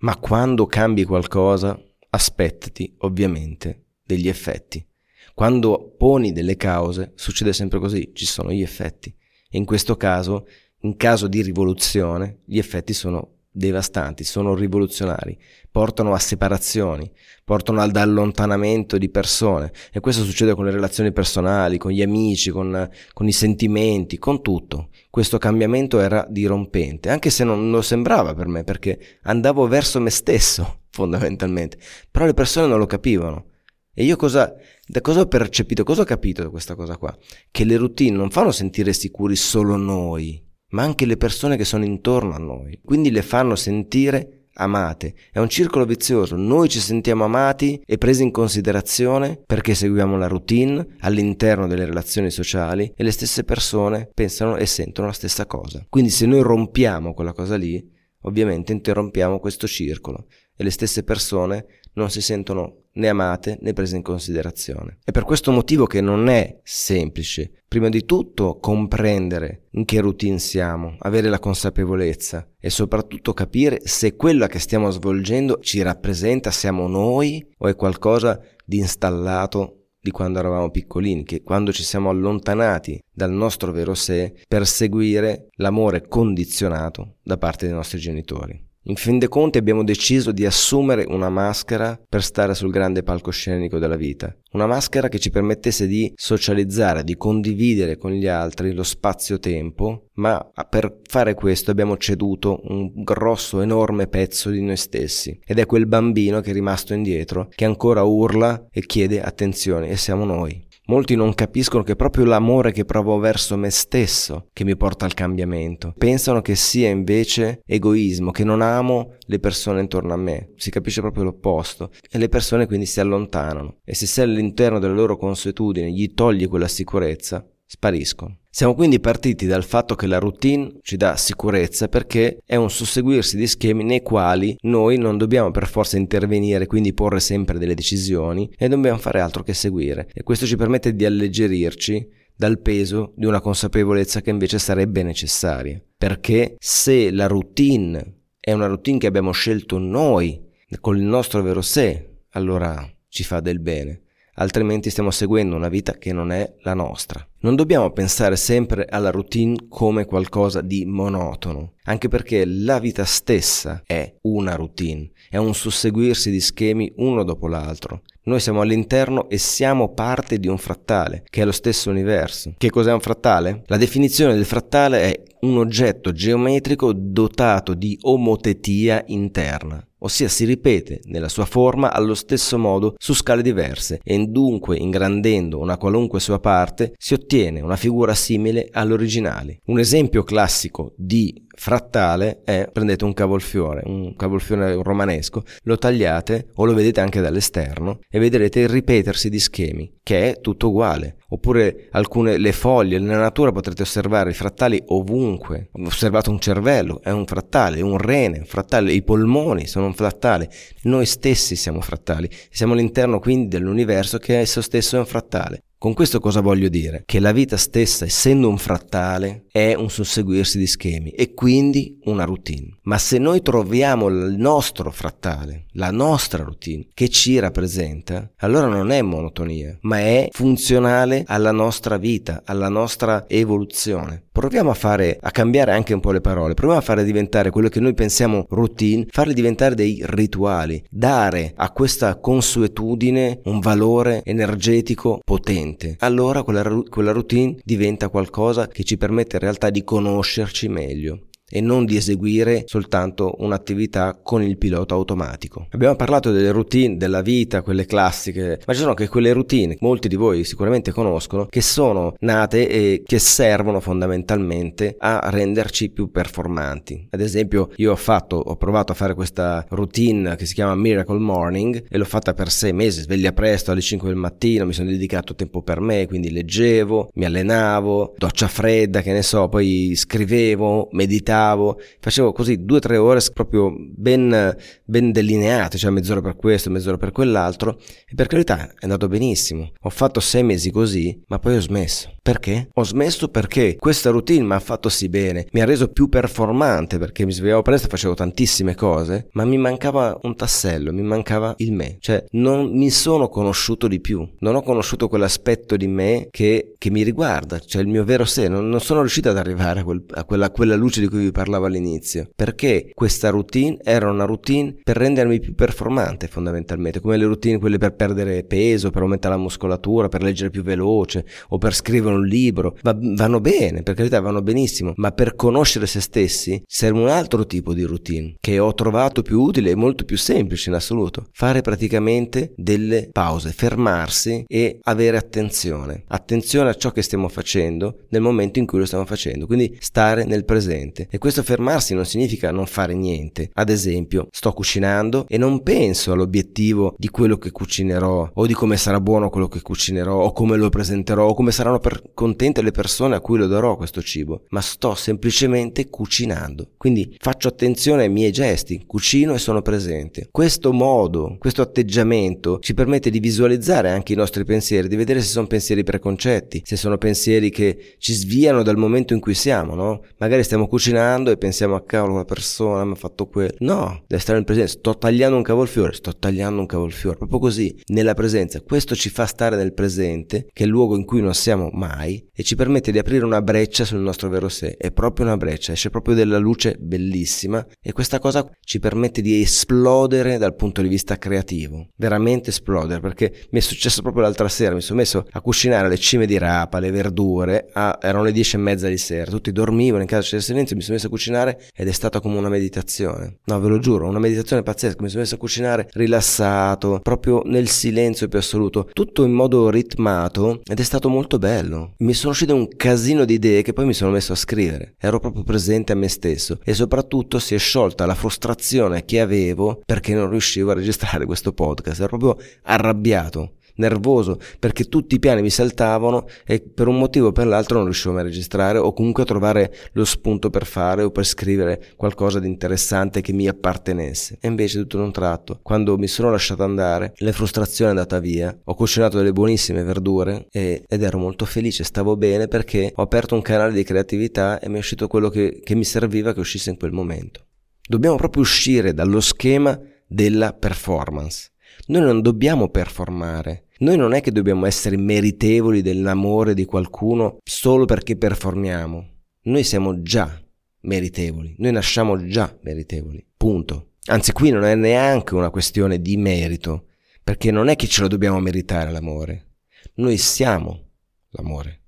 Ma 0.00 0.18
quando 0.18 0.66
cambi 0.66 1.04
qualcosa, 1.04 1.82
aspettati 2.10 2.94
ovviamente 2.98 3.84
degli 4.04 4.28
effetti. 4.28 4.86
Quando 5.32 5.94
poni 5.96 6.32
delle 6.32 6.56
cause, 6.58 7.12
succede 7.14 7.54
sempre 7.54 7.78
così, 7.78 8.10
ci 8.12 8.26
sono 8.26 8.52
gli 8.52 8.60
effetti. 8.60 9.08
E 9.48 9.56
in 9.56 9.64
questo 9.64 9.96
caso, 9.96 10.46
in 10.80 10.94
caso 10.96 11.26
di 11.26 11.40
rivoluzione, 11.40 12.40
gli 12.44 12.58
effetti 12.58 12.92
sono 12.92 13.37
devastanti, 13.50 14.24
sono 14.24 14.54
rivoluzionari, 14.54 15.38
portano 15.70 16.12
a 16.12 16.18
separazioni, 16.18 17.10
portano 17.44 17.80
ad 17.80 17.96
allontanamento 17.96 18.98
di 18.98 19.08
persone 19.08 19.72
e 19.92 20.00
questo 20.00 20.22
succede 20.22 20.54
con 20.54 20.64
le 20.64 20.70
relazioni 20.70 21.12
personali, 21.12 21.78
con 21.78 21.90
gli 21.90 22.02
amici, 22.02 22.50
con, 22.50 22.88
con 23.12 23.26
i 23.26 23.32
sentimenti, 23.32 24.18
con 24.18 24.42
tutto. 24.42 24.90
Questo 25.10 25.38
cambiamento 25.38 25.98
era 26.00 26.26
dirompente, 26.28 27.10
anche 27.10 27.30
se 27.30 27.44
non 27.44 27.70
lo 27.70 27.82
sembrava 27.82 28.34
per 28.34 28.46
me 28.48 28.64
perché 28.64 29.18
andavo 29.22 29.66
verso 29.66 30.00
me 30.00 30.10
stesso 30.10 30.82
fondamentalmente, 30.90 31.78
però 32.10 32.26
le 32.26 32.34
persone 32.34 32.66
non 32.66 32.78
lo 32.78 32.86
capivano. 32.86 33.46
E 33.94 34.04
io 34.04 34.14
cosa, 34.14 34.54
da 34.86 35.00
cosa 35.00 35.22
ho 35.22 35.26
percepito, 35.26 35.82
cosa 35.82 36.02
ho 36.02 36.04
capito 36.04 36.42
da 36.42 36.50
questa 36.50 36.76
cosa 36.76 36.96
qua? 36.96 37.16
Che 37.50 37.64
le 37.64 37.76
routine 37.76 38.16
non 38.16 38.30
fanno 38.30 38.52
sentire 38.52 38.92
sicuri 38.92 39.34
solo 39.34 39.74
noi, 39.74 40.40
ma 40.70 40.82
anche 40.82 41.06
le 41.06 41.16
persone 41.16 41.56
che 41.56 41.64
sono 41.64 41.84
intorno 41.84 42.34
a 42.34 42.38
noi. 42.38 42.80
Quindi 42.84 43.10
le 43.10 43.22
fanno 43.22 43.54
sentire 43.56 44.38
amate. 44.58 45.14
È 45.30 45.38
un 45.38 45.48
circolo 45.48 45.84
vizioso. 45.84 46.36
Noi 46.36 46.68
ci 46.68 46.80
sentiamo 46.80 47.24
amati 47.24 47.80
e 47.84 47.96
presi 47.96 48.22
in 48.22 48.30
considerazione 48.30 49.40
perché 49.44 49.74
seguiamo 49.74 50.16
la 50.16 50.26
routine 50.26 50.96
all'interno 51.00 51.66
delle 51.66 51.84
relazioni 51.84 52.30
sociali 52.30 52.92
e 52.94 53.02
le 53.02 53.10
stesse 53.10 53.44
persone 53.44 54.10
pensano 54.12 54.56
e 54.56 54.66
sentono 54.66 55.06
la 55.06 55.12
stessa 55.12 55.46
cosa. 55.46 55.84
Quindi 55.88 56.10
se 56.10 56.26
noi 56.26 56.42
rompiamo 56.42 57.14
quella 57.14 57.32
cosa 57.32 57.56
lì, 57.56 57.96
ovviamente 58.22 58.72
interrompiamo 58.72 59.38
questo 59.38 59.66
circolo 59.66 60.26
e 60.56 60.64
le 60.64 60.70
stesse 60.70 61.04
persone 61.04 61.66
non 61.98 62.10
si 62.10 62.22
sentono 62.22 62.84
né 62.92 63.08
amate 63.08 63.58
né 63.60 63.72
prese 63.72 63.96
in 63.96 64.02
considerazione. 64.02 64.98
È 65.04 65.10
per 65.10 65.24
questo 65.24 65.50
motivo 65.50 65.86
che 65.86 66.00
non 66.00 66.28
è 66.28 66.60
semplice, 66.62 67.62
prima 67.66 67.88
di 67.88 68.04
tutto, 68.04 68.58
comprendere 68.58 69.66
in 69.72 69.84
che 69.84 70.00
routine 70.00 70.38
siamo, 70.38 70.96
avere 71.00 71.28
la 71.28 71.38
consapevolezza 71.38 72.48
e 72.58 72.70
soprattutto 72.70 73.34
capire 73.34 73.80
se 73.84 74.16
quella 74.16 74.46
che 74.46 74.58
stiamo 74.58 74.90
svolgendo 74.90 75.58
ci 75.60 75.82
rappresenta, 75.82 76.50
siamo 76.50 76.88
noi 76.88 77.46
o 77.58 77.68
è 77.68 77.74
qualcosa 77.74 78.40
di 78.64 78.78
installato 78.78 79.74
di 80.00 80.10
quando 80.12 80.38
eravamo 80.38 80.70
piccolini, 80.70 81.24
che 81.24 81.42
quando 81.42 81.72
ci 81.72 81.82
siamo 81.82 82.08
allontanati 82.08 83.02
dal 83.12 83.32
nostro 83.32 83.72
vero 83.72 83.94
sé 83.94 84.34
per 84.46 84.66
seguire 84.66 85.48
l'amore 85.56 86.06
condizionato 86.06 87.16
da 87.22 87.36
parte 87.36 87.66
dei 87.66 87.74
nostri 87.74 87.98
genitori. 87.98 88.67
In 88.88 88.96
fin 88.96 89.18
dei 89.18 89.28
conti 89.28 89.58
abbiamo 89.58 89.84
deciso 89.84 90.32
di 90.32 90.46
assumere 90.46 91.04
una 91.06 91.28
maschera 91.28 92.00
per 92.08 92.22
stare 92.22 92.54
sul 92.54 92.70
grande 92.70 93.02
palcoscenico 93.02 93.78
della 93.78 93.96
vita. 93.96 94.34
Una 94.52 94.66
maschera 94.66 95.08
che 95.08 95.18
ci 95.18 95.28
permettesse 95.28 95.86
di 95.86 96.10
socializzare, 96.16 97.04
di 97.04 97.14
condividere 97.14 97.98
con 97.98 98.12
gli 98.12 98.26
altri 98.26 98.72
lo 98.72 98.82
spazio-tempo, 98.82 100.06
ma 100.14 100.42
per 100.70 101.00
fare 101.06 101.34
questo 101.34 101.70
abbiamo 101.70 101.98
ceduto 101.98 102.60
un 102.62 102.90
grosso, 102.94 103.60
enorme 103.60 104.06
pezzo 104.06 104.48
di 104.48 104.62
noi 104.62 104.78
stessi. 104.78 105.38
Ed 105.44 105.58
è 105.58 105.66
quel 105.66 105.86
bambino 105.86 106.40
che 106.40 106.48
è 106.48 106.54
rimasto 106.54 106.94
indietro, 106.94 107.48
che 107.54 107.66
ancora 107.66 108.04
urla 108.04 108.68
e 108.70 108.86
chiede 108.86 109.20
attenzione, 109.20 109.90
e 109.90 109.98
siamo 109.98 110.24
noi. 110.24 110.66
Molti 110.90 111.16
non 111.16 111.34
capiscono 111.34 111.82
che 111.82 111.92
è 111.92 111.96
proprio 111.96 112.24
l'amore 112.24 112.72
che 112.72 112.86
provo 112.86 113.18
verso 113.18 113.58
me 113.58 113.68
stesso 113.68 114.46
che 114.54 114.64
mi 114.64 114.74
porta 114.74 115.04
al 115.04 115.12
cambiamento. 115.12 115.92
Pensano 115.98 116.40
che 116.40 116.54
sia 116.54 116.88
invece 116.88 117.60
egoismo, 117.66 118.30
che 118.30 118.42
non 118.42 118.62
amo 118.62 119.16
le 119.26 119.38
persone 119.38 119.82
intorno 119.82 120.14
a 120.14 120.16
me. 120.16 120.52
Si 120.56 120.70
capisce 120.70 121.02
proprio 121.02 121.24
l'opposto. 121.24 121.90
E 122.10 122.16
le 122.16 122.30
persone 122.30 122.66
quindi 122.66 122.86
si 122.86 123.00
allontanano. 123.00 123.80
E 123.84 123.94
se 123.94 124.06
sei 124.06 124.24
all'interno 124.24 124.78
delle 124.78 124.94
loro 124.94 125.18
consuetudini 125.18 125.92
gli 125.92 126.14
togli 126.14 126.48
quella 126.48 126.68
sicurezza, 126.68 127.46
spariscono. 127.68 128.38
Siamo 128.48 128.74
quindi 128.74 128.98
partiti 128.98 129.46
dal 129.46 129.62
fatto 129.62 129.94
che 129.94 130.06
la 130.06 130.18
routine 130.18 130.78
ci 130.80 130.96
dà 130.96 131.16
sicurezza 131.16 131.86
perché 131.88 132.38
è 132.44 132.56
un 132.56 132.70
susseguirsi 132.70 133.36
di 133.36 133.46
schemi 133.46 133.84
nei 133.84 134.00
quali 134.00 134.56
noi 134.62 134.96
non 134.96 135.18
dobbiamo 135.18 135.50
per 135.50 135.68
forza 135.68 135.98
intervenire, 135.98 136.66
quindi 136.66 136.94
porre 136.94 137.20
sempre 137.20 137.58
delle 137.58 137.74
decisioni 137.74 138.50
e 138.56 138.68
dobbiamo 138.68 138.98
fare 138.98 139.20
altro 139.20 139.42
che 139.42 139.52
seguire. 139.52 140.08
E 140.12 140.22
questo 140.22 140.46
ci 140.46 140.56
permette 140.56 140.94
di 140.94 141.04
alleggerirci 141.04 142.08
dal 142.34 142.58
peso 142.60 143.12
di 143.16 143.26
una 143.26 143.40
consapevolezza 143.40 144.22
che 144.22 144.30
invece 144.30 144.58
sarebbe 144.58 145.02
necessaria. 145.02 145.80
Perché 145.96 146.56
se 146.58 147.10
la 147.10 147.26
routine 147.26 148.22
è 148.40 148.52
una 148.52 148.66
routine 148.66 148.98
che 148.98 149.06
abbiamo 149.06 149.32
scelto 149.32 149.78
noi 149.78 150.42
con 150.80 150.96
il 150.96 151.04
nostro 151.04 151.42
vero 151.42 151.60
sé, 151.60 152.22
allora 152.30 152.90
ci 153.08 153.24
fa 153.24 153.40
del 153.40 153.60
bene 153.60 154.02
altrimenti 154.38 154.90
stiamo 154.90 155.10
seguendo 155.10 155.56
una 155.56 155.68
vita 155.68 155.92
che 155.92 156.12
non 156.12 156.32
è 156.32 156.54
la 156.62 156.74
nostra. 156.74 157.27
Non 157.40 157.54
dobbiamo 157.54 157.92
pensare 157.92 158.34
sempre 158.34 158.84
alla 158.84 159.12
routine 159.12 159.66
come 159.68 160.06
qualcosa 160.06 160.60
di 160.60 160.84
monotono, 160.84 161.74
anche 161.84 162.08
perché 162.08 162.44
la 162.44 162.80
vita 162.80 163.04
stessa 163.04 163.80
è 163.86 164.12
una 164.22 164.56
routine, 164.56 165.12
è 165.30 165.36
un 165.36 165.54
susseguirsi 165.54 166.32
di 166.32 166.40
schemi 166.40 166.92
uno 166.96 167.22
dopo 167.22 167.46
l'altro. 167.46 168.02
Noi 168.24 168.40
siamo 168.40 168.60
all'interno 168.60 169.28
e 169.28 169.38
siamo 169.38 169.94
parte 169.94 170.40
di 170.40 170.48
un 170.48 170.58
frattale, 170.58 171.22
che 171.30 171.42
è 171.42 171.44
lo 171.44 171.52
stesso 171.52 171.90
universo. 171.90 172.54
Che 172.58 172.70
cos'è 172.70 172.92
un 172.92 173.00
frattale? 173.00 173.62
La 173.66 173.76
definizione 173.76 174.34
del 174.34 174.44
frattale 174.44 175.00
è 175.02 175.22
un 175.42 175.58
oggetto 175.58 176.10
geometrico 176.10 176.92
dotato 176.92 177.74
di 177.74 177.96
omotetia 178.02 179.04
interna 179.06 179.87
ossia 180.00 180.28
si 180.28 180.44
ripete 180.44 181.00
nella 181.04 181.28
sua 181.28 181.44
forma 181.44 181.92
allo 181.92 182.14
stesso 182.14 182.58
modo 182.58 182.94
su 182.98 183.14
scale 183.14 183.42
diverse 183.42 184.00
e 184.02 184.26
dunque 184.26 184.76
ingrandendo 184.76 185.58
una 185.58 185.76
qualunque 185.76 186.20
sua 186.20 186.38
parte 186.38 186.92
si 186.98 187.14
ottiene 187.14 187.60
una 187.60 187.76
figura 187.76 188.14
simile 188.14 188.68
all'originale. 188.72 189.60
Un 189.66 189.78
esempio 189.78 190.22
classico 190.22 190.92
di 190.96 191.46
frattale 191.58 192.40
è 192.44 192.68
prendete 192.72 193.04
un 193.04 193.12
cavolfiore, 193.12 193.82
un 193.84 194.14
cavolfiore 194.14 194.80
romanesco, 194.80 195.42
lo 195.64 195.76
tagliate 195.76 196.50
o 196.54 196.64
lo 196.64 196.72
vedete 196.72 197.00
anche 197.00 197.20
dall'esterno 197.20 197.98
e 198.08 198.18
vedrete 198.20 198.60
il 198.60 198.68
ripetersi 198.68 199.28
di 199.28 199.40
schemi, 199.40 199.98
che 200.02 200.30
è 200.30 200.40
tutto 200.40 200.68
uguale. 200.68 201.16
Oppure 201.30 201.88
alcune 201.90 202.38
le 202.38 202.52
foglie, 202.52 202.98
nella 202.98 203.18
natura 203.18 203.52
potrete 203.52 203.82
osservare 203.82 204.30
i 204.30 204.34
frattali 204.34 204.82
ovunque. 204.86 205.68
Osservate 205.72 206.30
un 206.30 206.38
cervello, 206.38 207.00
è 207.02 207.10
un 207.10 207.26
frattale, 207.26 207.82
un 207.82 207.98
rene, 207.98 208.38
un 208.38 208.46
frattale, 208.46 208.92
i 208.92 209.02
polmoni 209.02 209.66
sono 209.66 209.86
un 209.86 209.94
frattale. 209.94 210.48
Noi 210.84 211.04
stessi 211.04 211.56
siamo 211.56 211.80
frattali, 211.80 212.30
siamo 212.50 212.72
all'interno 212.72 213.18
quindi 213.18 213.48
dell'universo 213.48 214.18
che 214.18 214.38
esso 214.38 214.62
stesso 214.62 214.96
è 214.96 215.00
un 215.00 215.06
frattale. 215.06 215.64
Con 215.80 215.94
questo 215.94 216.18
cosa 216.18 216.40
voglio 216.40 216.68
dire? 216.68 217.04
Che 217.06 217.20
la 217.20 217.30
vita 217.30 217.56
stessa, 217.56 218.04
essendo 218.04 218.48
un 218.48 218.58
frattale, 218.58 219.44
è 219.58 219.74
un 219.74 219.90
susseguirsi 219.90 220.58
di 220.58 220.66
schemi 220.66 221.10
e 221.10 221.34
quindi 221.34 221.98
una 222.04 222.24
routine. 222.24 222.76
Ma 222.82 222.96
se 222.96 223.18
noi 223.18 223.42
troviamo 223.42 224.08
il 224.08 224.36
nostro 224.38 224.90
frattale, 224.90 225.66
la 225.72 225.90
nostra 225.90 226.44
routine 226.44 226.86
che 226.94 227.08
ci 227.08 227.38
rappresenta, 227.38 228.30
allora 228.38 228.66
non 228.66 228.90
è 228.90 229.02
monotonia, 229.02 229.76
ma 229.82 229.98
è 229.98 230.28
funzionale 230.30 231.24
alla 231.26 231.52
nostra 231.52 231.96
vita, 231.96 232.42
alla 232.44 232.68
nostra 232.68 233.24
evoluzione. 233.28 234.22
Proviamo 234.38 234.70
a 234.70 234.74
fare, 234.74 235.18
a 235.20 235.32
cambiare 235.32 235.72
anche 235.72 235.94
un 235.94 236.00
po' 236.00 236.12
le 236.12 236.20
parole, 236.20 236.54
proviamo 236.54 236.80
a 236.80 236.84
fare 236.84 237.02
diventare 237.02 237.50
quello 237.50 237.68
che 237.68 237.80
noi 237.80 237.94
pensiamo 237.94 238.46
routine, 238.50 239.06
farli 239.10 239.34
diventare 239.34 239.74
dei 239.74 240.00
rituali, 240.04 240.80
dare 240.88 241.52
a 241.56 241.72
questa 241.72 242.16
consuetudine 242.20 243.40
un 243.44 243.58
valore 243.58 244.22
energetico 244.24 245.20
potente. 245.24 245.96
Allora 245.98 246.44
quella, 246.44 246.62
quella 246.88 247.10
routine 247.10 247.56
diventa 247.64 248.08
qualcosa 248.08 248.68
che 248.68 248.84
ci 248.84 248.96
permette 248.96 249.36
in 249.36 249.42
realtà 249.48 249.70
di 249.70 249.82
conoscerci 249.82 250.68
meglio 250.68 251.28
e 251.50 251.60
non 251.60 251.84
di 251.84 251.96
eseguire 251.96 252.64
soltanto 252.66 253.36
un'attività 253.38 254.18
con 254.22 254.42
il 254.42 254.58
pilota 254.58 254.94
automatico. 254.94 255.66
Abbiamo 255.70 255.96
parlato 255.96 256.30
delle 256.30 256.50
routine 256.50 256.96
della 256.96 257.22
vita, 257.22 257.62
quelle 257.62 257.86
classiche, 257.86 258.60
ma 258.66 258.72
ci 258.72 258.78
sono 258.80 258.90
anche 258.90 259.08
quelle 259.08 259.32
routine, 259.32 259.76
molti 259.80 260.08
di 260.08 260.16
voi 260.16 260.44
sicuramente 260.44 260.92
conoscono, 260.92 261.46
che 261.46 261.60
sono 261.60 262.14
nate 262.20 262.68
e 262.68 263.02
che 263.04 263.18
servono 263.18 263.80
fondamentalmente 263.80 264.96
a 264.98 265.28
renderci 265.30 265.90
più 265.90 266.10
performanti. 266.10 267.08
Ad 267.10 267.20
esempio, 267.20 267.70
io 267.76 267.92
ho 267.92 267.96
fatto, 267.96 268.36
ho 268.36 268.56
provato 268.56 268.92
a 268.92 268.94
fare 268.94 269.14
questa 269.14 269.64
routine 269.70 270.36
che 270.36 270.46
si 270.46 270.54
chiama 270.54 270.74
Miracle 270.74 271.18
Morning 271.18 271.86
e 271.88 271.98
l'ho 271.98 272.04
fatta 272.04 272.34
per 272.34 272.50
sei 272.50 272.72
mesi, 272.72 273.00
sveglia 273.00 273.32
presto 273.32 273.70
alle 273.70 273.80
5 273.80 274.08
del 274.08 274.18
mattino, 274.18 274.66
mi 274.66 274.72
sono 274.72 274.90
dedicato 274.90 275.34
tempo 275.34 275.62
per 275.62 275.80
me, 275.80 276.06
quindi 276.06 276.30
leggevo, 276.30 277.10
mi 277.14 277.24
allenavo, 277.24 278.14
doccia 278.16 278.48
fredda, 278.48 279.00
che 279.00 279.12
ne 279.12 279.22
so, 279.22 279.48
poi 279.48 279.92
scrivevo, 279.94 280.88
meditavo 280.92 281.37
studiavo, 281.38 281.80
facevo 282.00 282.32
così 282.32 282.64
due 282.64 282.78
o 282.78 282.80
tre 282.80 282.96
ore 282.96 283.20
proprio 283.32 283.72
ben, 283.76 284.56
ben 284.84 285.12
delineate, 285.12 285.78
cioè 285.78 285.90
mezz'ora 285.90 286.20
per 286.20 286.36
questo, 286.36 286.70
mezz'ora 286.70 286.96
per 286.96 287.12
quell'altro, 287.12 287.78
e 288.06 288.14
per 288.14 288.26
carità 288.26 288.68
è 288.68 288.74
andato 288.80 289.08
benissimo. 289.08 289.72
Ho 289.80 289.90
fatto 289.90 290.20
sei 290.20 290.42
mesi 290.42 290.70
così, 290.70 291.20
ma 291.28 291.38
poi 291.38 291.56
ho 291.56 291.60
smesso. 291.60 292.12
Perché? 292.20 292.68
Ho 292.74 292.84
smesso 292.84 293.28
perché 293.28 293.76
questa 293.76 294.10
routine 294.10 294.44
mi 294.44 294.52
ha 294.52 294.60
fatto 294.60 294.88
sì 294.88 295.08
bene, 295.08 295.46
mi 295.52 295.60
ha 295.60 295.64
reso 295.64 295.88
più 295.88 296.08
performante 296.08 296.98
perché 296.98 297.24
mi 297.24 297.32
svegliavo 297.32 297.62
presto 297.62 297.88
facevo 297.88 298.14
tantissime 298.14 298.74
cose, 298.74 299.28
ma 299.32 299.44
mi 299.44 299.56
mancava 299.56 300.18
un 300.22 300.36
tassello, 300.36 300.92
mi 300.92 301.02
mancava 301.02 301.54
il 301.58 301.72
me, 301.72 301.96
cioè 302.00 302.22
non 302.32 302.70
mi 302.76 302.90
sono 302.90 303.28
conosciuto 303.28 303.88
di 303.88 304.00
più, 304.00 304.28
non 304.40 304.56
ho 304.56 304.62
conosciuto 304.62 305.08
quell'aspetto 305.08 305.76
di 305.76 305.86
me 305.86 306.28
che, 306.30 306.74
che 306.76 306.90
mi 306.90 307.02
riguarda, 307.02 307.58
cioè 307.60 307.80
il 307.80 307.88
mio 307.88 308.04
vero 308.04 308.26
sé, 308.26 308.48
non, 308.48 308.68
non 308.68 308.80
sono 308.80 309.00
riuscito 309.00 309.30
ad 309.30 309.38
arrivare 309.38 309.80
a, 309.80 309.84
quel, 309.84 310.04
a, 310.10 310.24
quella, 310.24 310.50
quella 310.50 310.76
luce 310.76 311.00
di 311.00 311.08
cui 311.08 311.27
vi 311.28 311.32
parlavo 311.32 311.66
all'inizio, 311.66 312.28
perché 312.34 312.90
questa 312.94 313.30
routine 313.30 313.78
era 313.82 314.10
una 314.10 314.24
routine 314.24 314.76
per 314.82 314.96
rendermi 314.96 315.40
più 315.40 315.54
performante 315.54 316.26
fondamentalmente, 316.26 317.00
come 317.00 317.16
le 317.16 317.26
routine 317.26 317.58
quelle 317.58 317.78
per 317.78 317.94
perdere 317.94 318.44
peso, 318.44 318.90
per 318.90 319.02
aumentare 319.02 319.34
la 319.34 319.40
muscolatura, 319.40 320.08
per 320.08 320.22
leggere 320.22 320.50
più 320.50 320.62
veloce 320.62 321.24
o 321.48 321.58
per 321.58 321.74
scrivere 321.74 322.14
un 322.14 322.26
libro, 322.26 322.76
Va, 322.82 322.96
vanno 322.98 323.40
bene, 323.40 323.82
per 323.82 323.94
carità 323.94 324.20
vanno 324.20 324.42
benissimo, 324.42 324.92
ma 324.96 325.12
per 325.12 325.34
conoscere 325.34 325.86
se 325.86 326.00
stessi 326.00 326.62
serve 326.66 327.00
un 327.00 327.08
altro 327.08 327.46
tipo 327.46 327.74
di 327.74 327.82
routine 327.82 328.34
che 328.40 328.58
ho 328.58 328.74
trovato 328.74 329.22
più 329.22 329.40
utile 329.40 329.70
e 329.70 329.74
molto 329.74 330.04
più 330.04 330.16
semplice 330.16 330.70
in 330.70 330.76
assoluto, 330.76 331.28
fare 331.32 331.60
praticamente 331.60 332.52
delle 332.56 333.08
pause, 333.12 333.52
fermarsi 333.52 334.44
e 334.46 334.78
avere 334.82 335.16
attenzione, 335.16 336.04
attenzione 336.08 336.70
a 336.70 336.74
ciò 336.74 336.90
che 336.90 337.02
stiamo 337.02 337.28
facendo 337.28 338.06
nel 338.10 338.22
momento 338.22 338.58
in 338.58 338.66
cui 338.66 338.78
lo 338.78 338.86
stiamo 338.86 339.04
facendo, 339.04 339.46
quindi 339.46 339.76
stare 339.80 340.24
nel 340.24 340.44
presente 340.44 341.06
e 341.10 341.17
questo 341.18 341.42
fermarsi 341.42 341.94
non 341.94 342.06
significa 342.06 342.50
non 342.50 342.66
fare 342.66 342.94
niente. 342.94 343.50
Ad 343.54 343.68
esempio, 343.68 344.28
sto 344.30 344.52
cucinando 344.52 345.26
e 345.28 345.38
non 345.38 345.62
penso 345.62 346.12
all'obiettivo 346.12 346.94
di 346.96 347.08
quello 347.08 347.38
che 347.38 347.50
cucinerò 347.50 348.30
o 348.32 348.46
di 348.46 348.52
come 348.52 348.76
sarà 348.76 349.00
buono 349.00 349.30
quello 349.30 349.48
che 349.48 349.60
cucinerò 349.60 350.24
o 350.24 350.32
come 350.32 350.56
lo 350.56 350.68
presenterò 350.68 351.26
o 351.26 351.34
come 351.34 351.50
saranno 351.50 351.80
contente 352.14 352.62
le 352.62 352.70
persone 352.70 353.16
a 353.16 353.20
cui 353.20 353.38
lo 353.38 353.46
darò 353.46 353.76
questo 353.76 354.02
cibo, 354.02 354.42
ma 354.50 354.60
sto 354.60 354.94
semplicemente 354.94 355.88
cucinando. 355.88 356.70
Quindi 356.76 357.16
faccio 357.18 357.48
attenzione 357.48 358.02
ai 358.02 358.10
miei 358.10 358.32
gesti, 358.32 358.84
cucino 358.86 359.34
e 359.34 359.38
sono 359.38 359.62
presente. 359.62 360.28
Questo 360.30 360.72
modo, 360.72 361.36
questo 361.38 361.62
atteggiamento 361.62 362.58
ci 362.60 362.74
permette 362.74 363.10
di 363.10 363.18
visualizzare 363.18 363.90
anche 363.90 364.12
i 364.12 364.16
nostri 364.16 364.44
pensieri, 364.44 364.88
di 364.88 364.96
vedere 364.96 365.20
se 365.20 365.28
sono 365.28 365.46
pensieri 365.46 365.82
preconcetti, 365.82 366.62
se 366.64 366.76
sono 366.76 366.98
pensieri 366.98 367.50
che 367.50 367.96
ci 367.98 368.12
sviano 368.12 368.62
dal 368.62 368.76
momento 368.76 369.14
in 369.14 369.20
cui 369.20 369.34
siamo, 369.34 369.74
no? 369.74 370.02
Magari 370.18 370.44
stiamo 370.44 370.66
cucinando 370.66 371.06
cucinando 371.08 371.30
e 371.30 371.36
pensiamo 371.36 371.74
a 371.74 371.82
cavolo 371.82 372.14
una 372.14 372.24
persona 372.24 372.84
mi 372.84 372.92
ha 372.92 372.96
fatto 372.96 373.26
quello. 373.26 373.54
No, 373.60 374.02
deve 374.06 374.20
stare 374.20 374.38
nel 374.38 374.46
presente. 374.46 374.70
Sto 374.72 374.96
tagliando 374.96 375.36
un 375.36 375.42
cavolfiore, 375.42 375.94
sto 375.94 376.16
tagliando 376.16 376.60
un 376.60 376.66
cavolfiore. 376.66 377.16
Proprio 377.16 377.38
così, 377.38 377.74
nella 377.86 378.14
presenza. 378.14 378.60
Questo 378.60 378.94
ci 378.94 379.08
fa 379.08 379.26
stare 379.26 379.56
nel 379.56 379.72
presente, 379.72 380.48
che 380.52 380.64
è 380.64 380.66
il 380.66 380.72
luogo 380.72 380.96
in 380.96 381.04
cui 381.04 381.20
non 381.20 381.34
siamo 381.34 381.70
mai, 381.72 382.26
e 382.34 382.42
ci 382.42 382.54
permette 382.54 382.92
di 382.92 382.98
aprire 382.98 383.24
una 383.24 383.42
breccia 383.42 383.84
sul 383.84 384.00
nostro 384.00 384.28
vero 384.28 384.48
sé. 384.48 384.76
È 384.76 384.90
proprio 384.92 385.26
una 385.26 385.36
breccia, 385.36 385.72
esce 385.72 385.90
proprio 385.90 386.14
della 386.14 386.38
luce 386.38 386.76
bellissima 386.78 387.64
e 387.80 387.92
questa 387.92 388.18
cosa 388.18 388.48
ci 388.60 388.78
permette 388.78 389.20
di 389.20 389.40
esplodere 389.40 390.38
dal 390.38 390.54
punto 390.54 390.82
di 390.82 390.88
vista 390.88 391.16
creativo. 391.16 391.88
Veramente 391.96 392.50
esplodere, 392.50 393.00
perché 393.00 393.46
mi 393.50 393.58
è 393.58 393.62
successo 393.62 394.02
proprio 394.02 394.22
l'altra 394.22 394.48
sera. 394.48 394.74
Mi 394.74 394.80
sono 394.80 394.98
messo 394.98 395.24
a 395.30 395.40
cucinare 395.40 395.88
le 395.88 395.98
cime 395.98 396.26
di 396.26 396.38
rapa, 396.38 396.78
le 396.78 396.90
verdure, 396.90 397.68
a, 397.72 397.98
erano 398.00 398.24
le 398.24 398.32
dieci 398.32 398.56
e 398.56 398.58
mezza 398.58 398.88
di 398.88 398.98
sera. 398.98 399.30
Tutti 399.30 399.52
dormivano, 399.52 400.02
in 400.02 400.08
casa 400.08 400.28
c'era 400.28 400.42
silenzio, 400.42 400.76
mi 400.76 400.82
sono 400.82 400.94
messo 400.94 400.97
a 401.06 401.10
cucinare 401.10 401.66
ed 401.74 401.88
è 401.88 401.92
stata 401.92 402.20
come 402.20 402.36
una 402.36 402.48
meditazione. 402.48 403.38
No, 403.44 403.60
ve 403.60 403.68
lo 403.68 403.78
giuro, 403.78 404.08
una 404.08 404.18
meditazione 404.18 404.62
pazzesca. 404.62 405.02
Mi 405.02 405.08
sono 405.08 405.22
messo 405.22 405.36
a 405.36 405.38
cucinare 405.38 405.88
rilassato, 405.92 407.00
proprio 407.02 407.42
nel 407.44 407.68
silenzio 407.68 408.28
più 408.28 408.38
assoluto, 408.38 408.88
tutto 408.92 409.24
in 409.24 409.32
modo 409.32 409.70
ritmato 409.70 410.60
ed 410.64 410.80
è 410.80 410.82
stato 410.82 411.08
molto 411.08 411.38
bello. 411.38 411.94
Mi 411.98 412.14
sono 412.14 412.32
uscito 412.32 412.54
un 412.54 412.68
casino 412.76 413.24
di 413.24 413.34
idee 413.34 413.62
che 413.62 413.72
poi 413.72 413.86
mi 413.86 413.94
sono 413.94 414.10
messo 414.10 414.32
a 414.32 414.36
scrivere. 414.36 414.94
Ero 414.98 415.18
proprio 415.20 415.44
presente 415.44 415.92
a 415.92 415.96
me 415.96 416.08
stesso 416.08 416.58
e 416.64 416.74
soprattutto 416.74 417.38
si 417.38 417.54
è 417.54 417.58
sciolta 417.58 418.06
la 418.06 418.14
frustrazione 418.14 419.04
che 419.04 419.20
avevo 419.20 419.80
perché 419.84 420.14
non 420.14 420.30
riuscivo 420.30 420.70
a 420.70 420.74
registrare 420.74 421.26
questo 421.26 421.52
podcast. 421.52 422.00
Ero 422.00 422.18
proprio 422.18 422.44
arrabbiato 422.62 423.52
nervoso 423.78 424.38
perché 424.58 424.84
tutti 424.84 425.16
i 425.16 425.18
piani 425.18 425.42
mi 425.42 425.50
saltavano 425.50 426.26
e 426.46 426.60
per 426.60 426.86
un 426.86 426.98
motivo 426.98 427.28
o 427.28 427.32
per 427.32 427.46
l'altro 427.46 427.76
non 427.76 427.84
riuscivo 427.86 428.12
mai 428.12 428.22
a 428.22 428.26
registrare 428.26 428.78
o 428.78 428.92
comunque 428.92 429.24
a 429.24 429.26
trovare 429.26 429.74
lo 429.92 430.04
spunto 430.04 430.50
per 430.50 430.66
fare 430.66 431.02
o 431.02 431.10
per 431.10 431.24
scrivere 431.24 431.82
qualcosa 431.96 432.38
di 432.38 432.46
interessante 432.46 433.20
che 433.20 433.32
mi 433.32 433.48
appartenesse. 433.48 434.38
E 434.40 434.48
invece 434.48 434.78
tutto 434.78 434.96
in 434.96 435.04
un 435.04 435.12
tratto, 435.12 435.60
quando 435.62 435.96
mi 435.96 436.06
sono 436.06 436.30
lasciato 436.30 436.62
andare, 436.62 437.12
la 437.16 437.32
frustrazione 437.32 437.90
è 437.90 437.94
andata 437.94 438.18
via, 438.18 438.56
ho 438.64 438.74
cucinato 438.74 439.16
delle 439.16 439.32
buonissime 439.32 439.82
verdure 439.82 440.46
e, 440.50 440.84
ed 440.86 441.02
ero 441.02 441.18
molto 441.18 441.44
felice, 441.44 441.84
stavo 441.84 442.16
bene 442.16 442.48
perché 442.48 442.92
ho 442.94 443.02
aperto 443.02 443.34
un 443.34 443.42
canale 443.42 443.72
di 443.72 443.84
creatività 443.84 444.58
e 444.60 444.68
mi 444.68 444.76
è 444.76 444.78
uscito 444.78 445.06
quello 445.06 445.28
che, 445.28 445.60
che 445.62 445.74
mi 445.74 445.84
serviva 445.84 446.32
che 446.32 446.40
uscisse 446.40 446.70
in 446.70 446.76
quel 446.76 446.92
momento. 446.92 447.46
Dobbiamo 447.88 448.16
proprio 448.16 448.42
uscire 448.42 448.92
dallo 448.92 449.20
schema 449.20 449.78
della 450.06 450.52
performance. 450.52 451.52
Noi 451.86 452.02
non 452.02 452.20
dobbiamo 452.20 452.68
performare, 452.68 453.64
noi 453.78 453.96
non 453.96 454.12
è 454.12 454.20
che 454.20 454.32
dobbiamo 454.32 454.66
essere 454.66 454.96
meritevoli 454.96 455.82
dell'amore 455.82 456.54
di 456.54 456.64
qualcuno 456.64 457.38
solo 457.44 457.84
perché 457.84 458.16
performiamo. 458.16 459.06
Noi 459.42 459.62
siamo 459.62 460.02
già 460.02 460.42
meritevoli, 460.80 461.54
noi 461.58 461.72
nasciamo 461.72 462.26
già 462.26 462.56
meritevoli, 462.62 463.24
punto. 463.36 463.92
Anzi, 464.06 464.32
qui 464.32 464.50
non 464.50 464.64
è 464.64 464.74
neanche 464.74 465.34
una 465.34 465.50
questione 465.50 466.00
di 466.00 466.16
merito, 466.16 466.86
perché 467.22 467.50
non 467.50 467.68
è 467.68 467.76
che 467.76 467.86
ce 467.86 468.00
lo 468.02 468.08
dobbiamo 468.08 468.40
meritare 468.40 468.90
l'amore. 468.90 469.46
Noi 469.94 470.16
siamo 470.16 470.88
l'amore. 471.30 471.82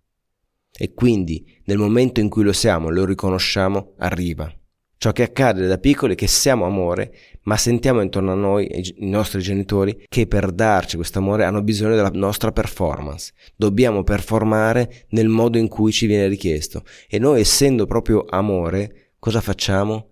E 0.71 0.93
quindi 0.95 1.61
nel 1.65 1.79
momento 1.79 2.21
in 2.21 2.29
cui 2.29 2.45
lo 2.45 2.53
siamo, 2.53 2.91
lo 2.91 3.05
riconosciamo, 3.05 3.95
arriva. 3.99 4.53
Ciò 5.03 5.13
che 5.13 5.23
accade 5.23 5.67
da 5.67 5.79
piccoli 5.79 6.13
è 6.13 6.15
che 6.15 6.27
siamo 6.27 6.67
amore, 6.67 7.15
ma 7.45 7.57
sentiamo 7.57 8.03
intorno 8.03 8.33
a 8.33 8.35
noi, 8.35 8.69
i 8.97 9.09
nostri 9.09 9.41
genitori, 9.41 10.05
che 10.07 10.27
per 10.27 10.53
darci 10.53 10.97
questo 10.97 11.21
amore 11.21 11.45
hanno 11.45 11.63
bisogno 11.63 11.95
della 11.95 12.11
nostra 12.13 12.53
performance. 12.53 13.33
Dobbiamo 13.57 14.05
performare 14.05 15.07
nel 15.13 15.29
modo 15.29 15.57
in 15.57 15.69
cui 15.69 15.91
ci 15.91 16.05
viene 16.05 16.27
richiesto. 16.27 16.85
E 17.09 17.19
noi, 17.19 17.41
essendo 17.41 17.87
proprio 17.87 18.27
amore, 18.29 19.15
cosa 19.19 19.41
facciamo? 19.41 20.09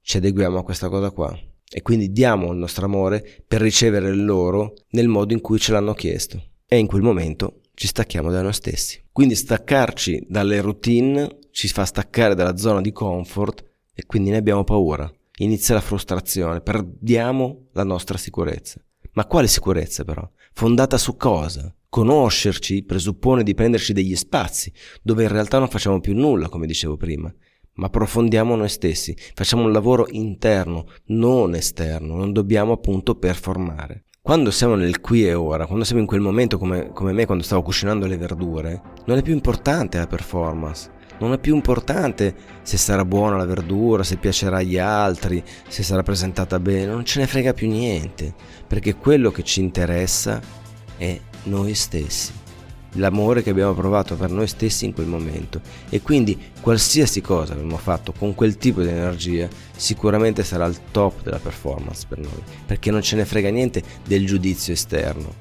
Ci 0.00 0.16
adeguiamo 0.16 0.58
a 0.58 0.64
questa 0.64 0.88
cosa 0.88 1.12
qua. 1.12 1.32
E 1.72 1.82
quindi 1.82 2.10
diamo 2.10 2.50
il 2.50 2.58
nostro 2.58 2.86
amore 2.86 3.24
per 3.46 3.60
ricevere 3.60 4.08
il 4.08 4.24
loro 4.24 4.74
nel 4.90 5.06
modo 5.06 5.32
in 5.32 5.40
cui 5.40 5.60
ce 5.60 5.70
l'hanno 5.70 5.94
chiesto. 5.94 6.42
E 6.66 6.78
in 6.78 6.88
quel 6.88 7.02
momento 7.02 7.60
ci 7.74 7.86
stacchiamo 7.86 8.32
da 8.32 8.42
noi 8.42 8.54
stessi. 8.54 9.00
Quindi 9.12 9.36
staccarci 9.36 10.26
dalle 10.28 10.60
routine 10.60 11.38
ci 11.52 11.68
fa 11.68 11.84
staccare 11.84 12.34
dalla 12.34 12.56
zona 12.56 12.80
di 12.80 12.90
comfort 12.90 13.70
e 13.94 14.06
quindi 14.06 14.30
ne 14.30 14.36
abbiamo 14.36 14.64
paura. 14.64 15.10
Inizia 15.38 15.74
la 15.74 15.80
frustrazione, 15.80 16.60
perdiamo 16.60 17.68
la 17.72 17.84
nostra 17.84 18.18
sicurezza. 18.18 18.80
Ma 19.12 19.26
quale 19.26 19.46
sicurezza 19.46 20.04
però? 20.04 20.28
Fondata 20.52 20.98
su 20.98 21.16
cosa? 21.16 21.74
Conoscerci 21.88 22.84
presuppone 22.84 23.42
di 23.42 23.54
prenderci 23.54 23.92
degli 23.92 24.16
spazi, 24.16 24.72
dove 25.02 25.24
in 25.24 25.28
realtà 25.28 25.58
non 25.58 25.68
facciamo 25.68 26.00
più 26.00 26.14
nulla, 26.14 26.48
come 26.48 26.66
dicevo 26.66 26.96
prima, 26.96 27.32
ma 27.74 27.86
approfondiamo 27.86 28.54
noi 28.56 28.68
stessi, 28.68 29.16
facciamo 29.34 29.64
un 29.64 29.72
lavoro 29.72 30.06
interno, 30.10 30.86
non 31.06 31.54
esterno, 31.54 32.16
non 32.16 32.32
dobbiamo 32.32 32.72
appunto 32.72 33.16
performare. 33.16 34.04
Quando 34.22 34.50
siamo 34.50 34.76
nel 34.76 35.00
qui 35.00 35.26
e 35.26 35.34
ora, 35.34 35.66
quando 35.66 35.84
siamo 35.84 36.00
in 36.00 36.06
quel 36.06 36.20
momento 36.20 36.56
come, 36.56 36.92
come 36.92 37.12
me 37.12 37.26
quando 37.26 37.42
stavo 37.42 37.62
cucinando 37.62 38.06
le 38.06 38.16
verdure, 38.16 38.80
non 39.06 39.18
è 39.18 39.22
più 39.22 39.32
importante 39.32 39.98
la 39.98 40.06
performance, 40.06 40.90
non 41.22 41.34
è 41.34 41.38
più 41.38 41.54
importante 41.54 42.34
se 42.62 42.76
sarà 42.76 43.04
buona 43.04 43.36
la 43.36 43.46
verdura, 43.46 44.02
se 44.02 44.16
piacerà 44.16 44.58
agli 44.58 44.78
altri, 44.78 45.42
se 45.68 45.82
sarà 45.82 46.02
presentata 46.02 46.58
bene, 46.58 46.92
non 46.92 47.04
ce 47.04 47.20
ne 47.20 47.26
frega 47.26 47.54
più 47.54 47.68
niente, 47.68 48.34
perché 48.66 48.96
quello 48.96 49.30
che 49.30 49.44
ci 49.44 49.60
interessa 49.60 50.40
è 50.96 51.20
noi 51.44 51.74
stessi 51.74 52.40
l'amore 52.96 53.42
che 53.42 53.48
abbiamo 53.48 53.72
provato 53.72 54.16
per 54.16 54.30
noi 54.30 54.46
stessi 54.46 54.84
in 54.84 54.92
quel 54.92 55.06
momento. 55.06 55.62
E 55.88 56.02
quindi 56.02 56.38
qualsiasi 56.60 57.22
cosa 57.22 57.54
abbiamo 57.54 57.78
fatto 57.78 58.12
con 58.12 58.34
quel 58.34 58.58
tipo 58.58 58.82
di 58.82 58.88
energia 58.88 59.48
sicuramente 59.74 60.44
sarà 60.44 60.66
il 60.66 60.78
top 60.90 61.22
della 61.22 61.38
performance 61.38 62.04
per 62.06 62.18
noi 62.18 62.42
perché 62.66 62.90
non 62.90 63.00
ce 63.00 63.16
ne 63.16 63.24
frega 63.24 63.48
niente 63.48 63.82
del 64.04 64.26
giudizio 64.26 64.74
esterno. 64.74 65.32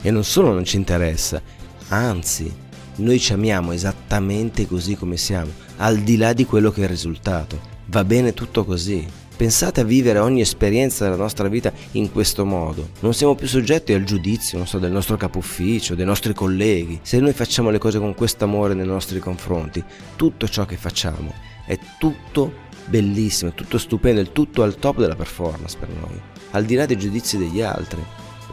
E 0.00 0.10
non 0.10 0.24
solo 0.24 0.52
non 0.52 0.64
ci 0.64 0.76
interessa 0.76 1.42
anzi 1.88 2.50
noi 2.96 3.18
ci 3.18 3.32
amiamo 3.32 3.72
esattamente 3.72 4.66
così 4.66 4.96
come 4.96 5.16
siamo 5.16 5.50
al 5.78 5.98
di 5.98 6.16
là 6.16 6.32
di 6.32 6.44
quello 6.44 6.70
che 6.70 6.80
è 6.80 6.84
il 6.84 6.90
risultato 6.90 7.60
va 7.86 8.04
bene 8.04 8.32
tutto 8.34 8.64
così 8.64 9.22
Pensate 9.36 9.80
a 9.80 9.84
vivere 9.84 10.20
ogni 10.20 10.40
esperienza 10.40 11.02
della 11.02 11.16
nostra 11.16 11.48
vita 11.48 11.72
in 11.92 12.12
questo 12.12 12.44
modo. 12.44 12.90
Non 13.00 13.14
siamo 13.14 13.34
più 13.34 13.48
soggetti 13.48 13.92
al 13.92 14.04
giudizio, 14.04 14.64
so, 14.64 14.78
del 14.78 14.92
nostro 14.92 15.16
capo 15.16 15.38
ufficio, 15.38 15.96
dei 15.96 16.06
nostri 16.06 16.32
colleghi. 16.32 17.00
Se 17.02 17.18
noi 17.18 17.32
facciamo 17.32 17.70
le 17.70 17.78
cose 17.78 17.98
con 17.98 18.14
questo 18.14 18.44
amore 18.44 18.74
nei 18.74 18.86
nostri 18.86 19.18
confronti, 19.18 19.82
tutto 20.14 20.46
ciò 20.46 20.64
che 20.66 20.76
facciamo 20.76 21.34
è 21.66 21.76
tutto 21.98 22.52
bellissimo, 22.86 23.50
è 23.50 23.54
tutto 23.54 23.76
stupendo, 23.76 24.20
è 24.20 24.30
tutto 24.30 24.62
al 24.62 24.76
top 24.76 24.98
della 24.98 25.16
performance 25.16 25.76
per 25.76 25.88
noi, 25.88 26.20
al 26.52 26.64
di 26.64 26.76
là 26.76 26.86
dei 26.86 26.96
giudizi 26.96 27.36
degli 27.36 27.60
altri. 27.60 28.02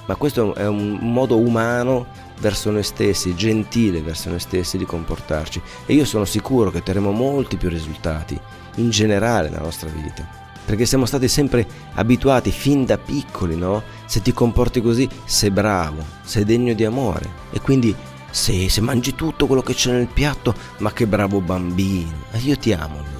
Ma 0.07 0.15
questo 0.15 0.55
è 0.55 0.65
un 0.65 0.97
modo 0.99 1.37
umano 1.37 2.07
verso 2.41 2.71
noi 2.71 2.83
stessi, 2.83 3.35
gentile 3.35 4.01
verso 4.01 4.29
noi 4.29 4.39
stessi 4.39 4.77
di 4.77 4.85
comportarci. 4.85 5.61
E 5.85 5.93
io 5.93 6.03
sono 6.03 6.25
sicuro 6.25 6.71
che 6.71 6.79
otterremo 6.79 7.11
molti 7.11 7.55
più 7.55 7.69
risultati 7.69 8.37
in 8.75 8.89
generale 8.89 9.49
nella 9.49 9.63
nostra 9.63 9.89
vita. 9.89 10.39
Perché 10.65 10.85
siamo 10.85 11.05
stati 11.05 11.27
sempre 11.27 11.65
abituati 11.93 12.51
fin 12.51 12.85
da 12.85 12.97
piccoli, 12.97 13.55
no? 13.55 13.83
Se 14.05 14.21
ti 14.21 14.33
comporti 14.33 14.81
così 14.81 15.07
sei 15.25 15.51
bravo, 15.51 16.03
sei 16.23 16.43
degno 16.43 16.73
di 16.73 16.83
amore. 16.83 17.29
E 17.51 17.61
quindi 17.61 17.95
se, 18.29 18.69
se 18.69 18.81
mangi 18.81 19.15
tutto 19.15 19.47
quello 19.47 19.61
che 19.61 19.73
c'è 19.73 19.91
nel 19.91 20.07
piatto, 20.07 20.53
ma 20.79 20.91
che 20.91 21.07
bravo 21.07 21.41
bambino, 21.41 22.11
io 22.39 22.57
ti 22.57 22.73
amo 22.73 22.97
allora. 22.97 23.19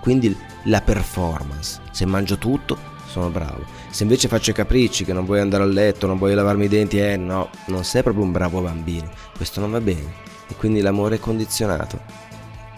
Quindi 0.00 0.36
la 0.64 0.80
performance, 0.80 1.80
se 1.90 2.06
mangio 2.06 2.38
tutto 2.38 2.96
sono 3.18 3.30
bravo, 3.30 3.64
se 3.90 4.04
invece 4.04 4.28
faccio 4.28 4.50
i 4.50 4.54
capricci 4.54 5.04
che 5.04 5.12
non 5.12 5.24
vuoi 5.24 5.40
andare 5.40 5.64
a 5.64 5.66
letto, 5.66 6.06
non 6.06 6.18
vuoi 6.18 6.34
lavarmi 6.34 6.66
i 6.66 6.68
denti, 6.68 6.98
eh 6.98 7.16
no, 7.16 7.50
non 7.66 7.84
sei 7.84 8.02
proprio 8.02 8.24
un 8.24 8.32
bravo 8.32 8.60
bambino, 8.60 9.10
questo 9.36 9.60
non 9.60 9.70
va 9.70 9.80
bene. 9.80 10.26
E 10.50 10.54
quindi 10.56 10.80
l'amore 10.80 11.16
è 11.16 11.18
condizionato. 11.18 12.27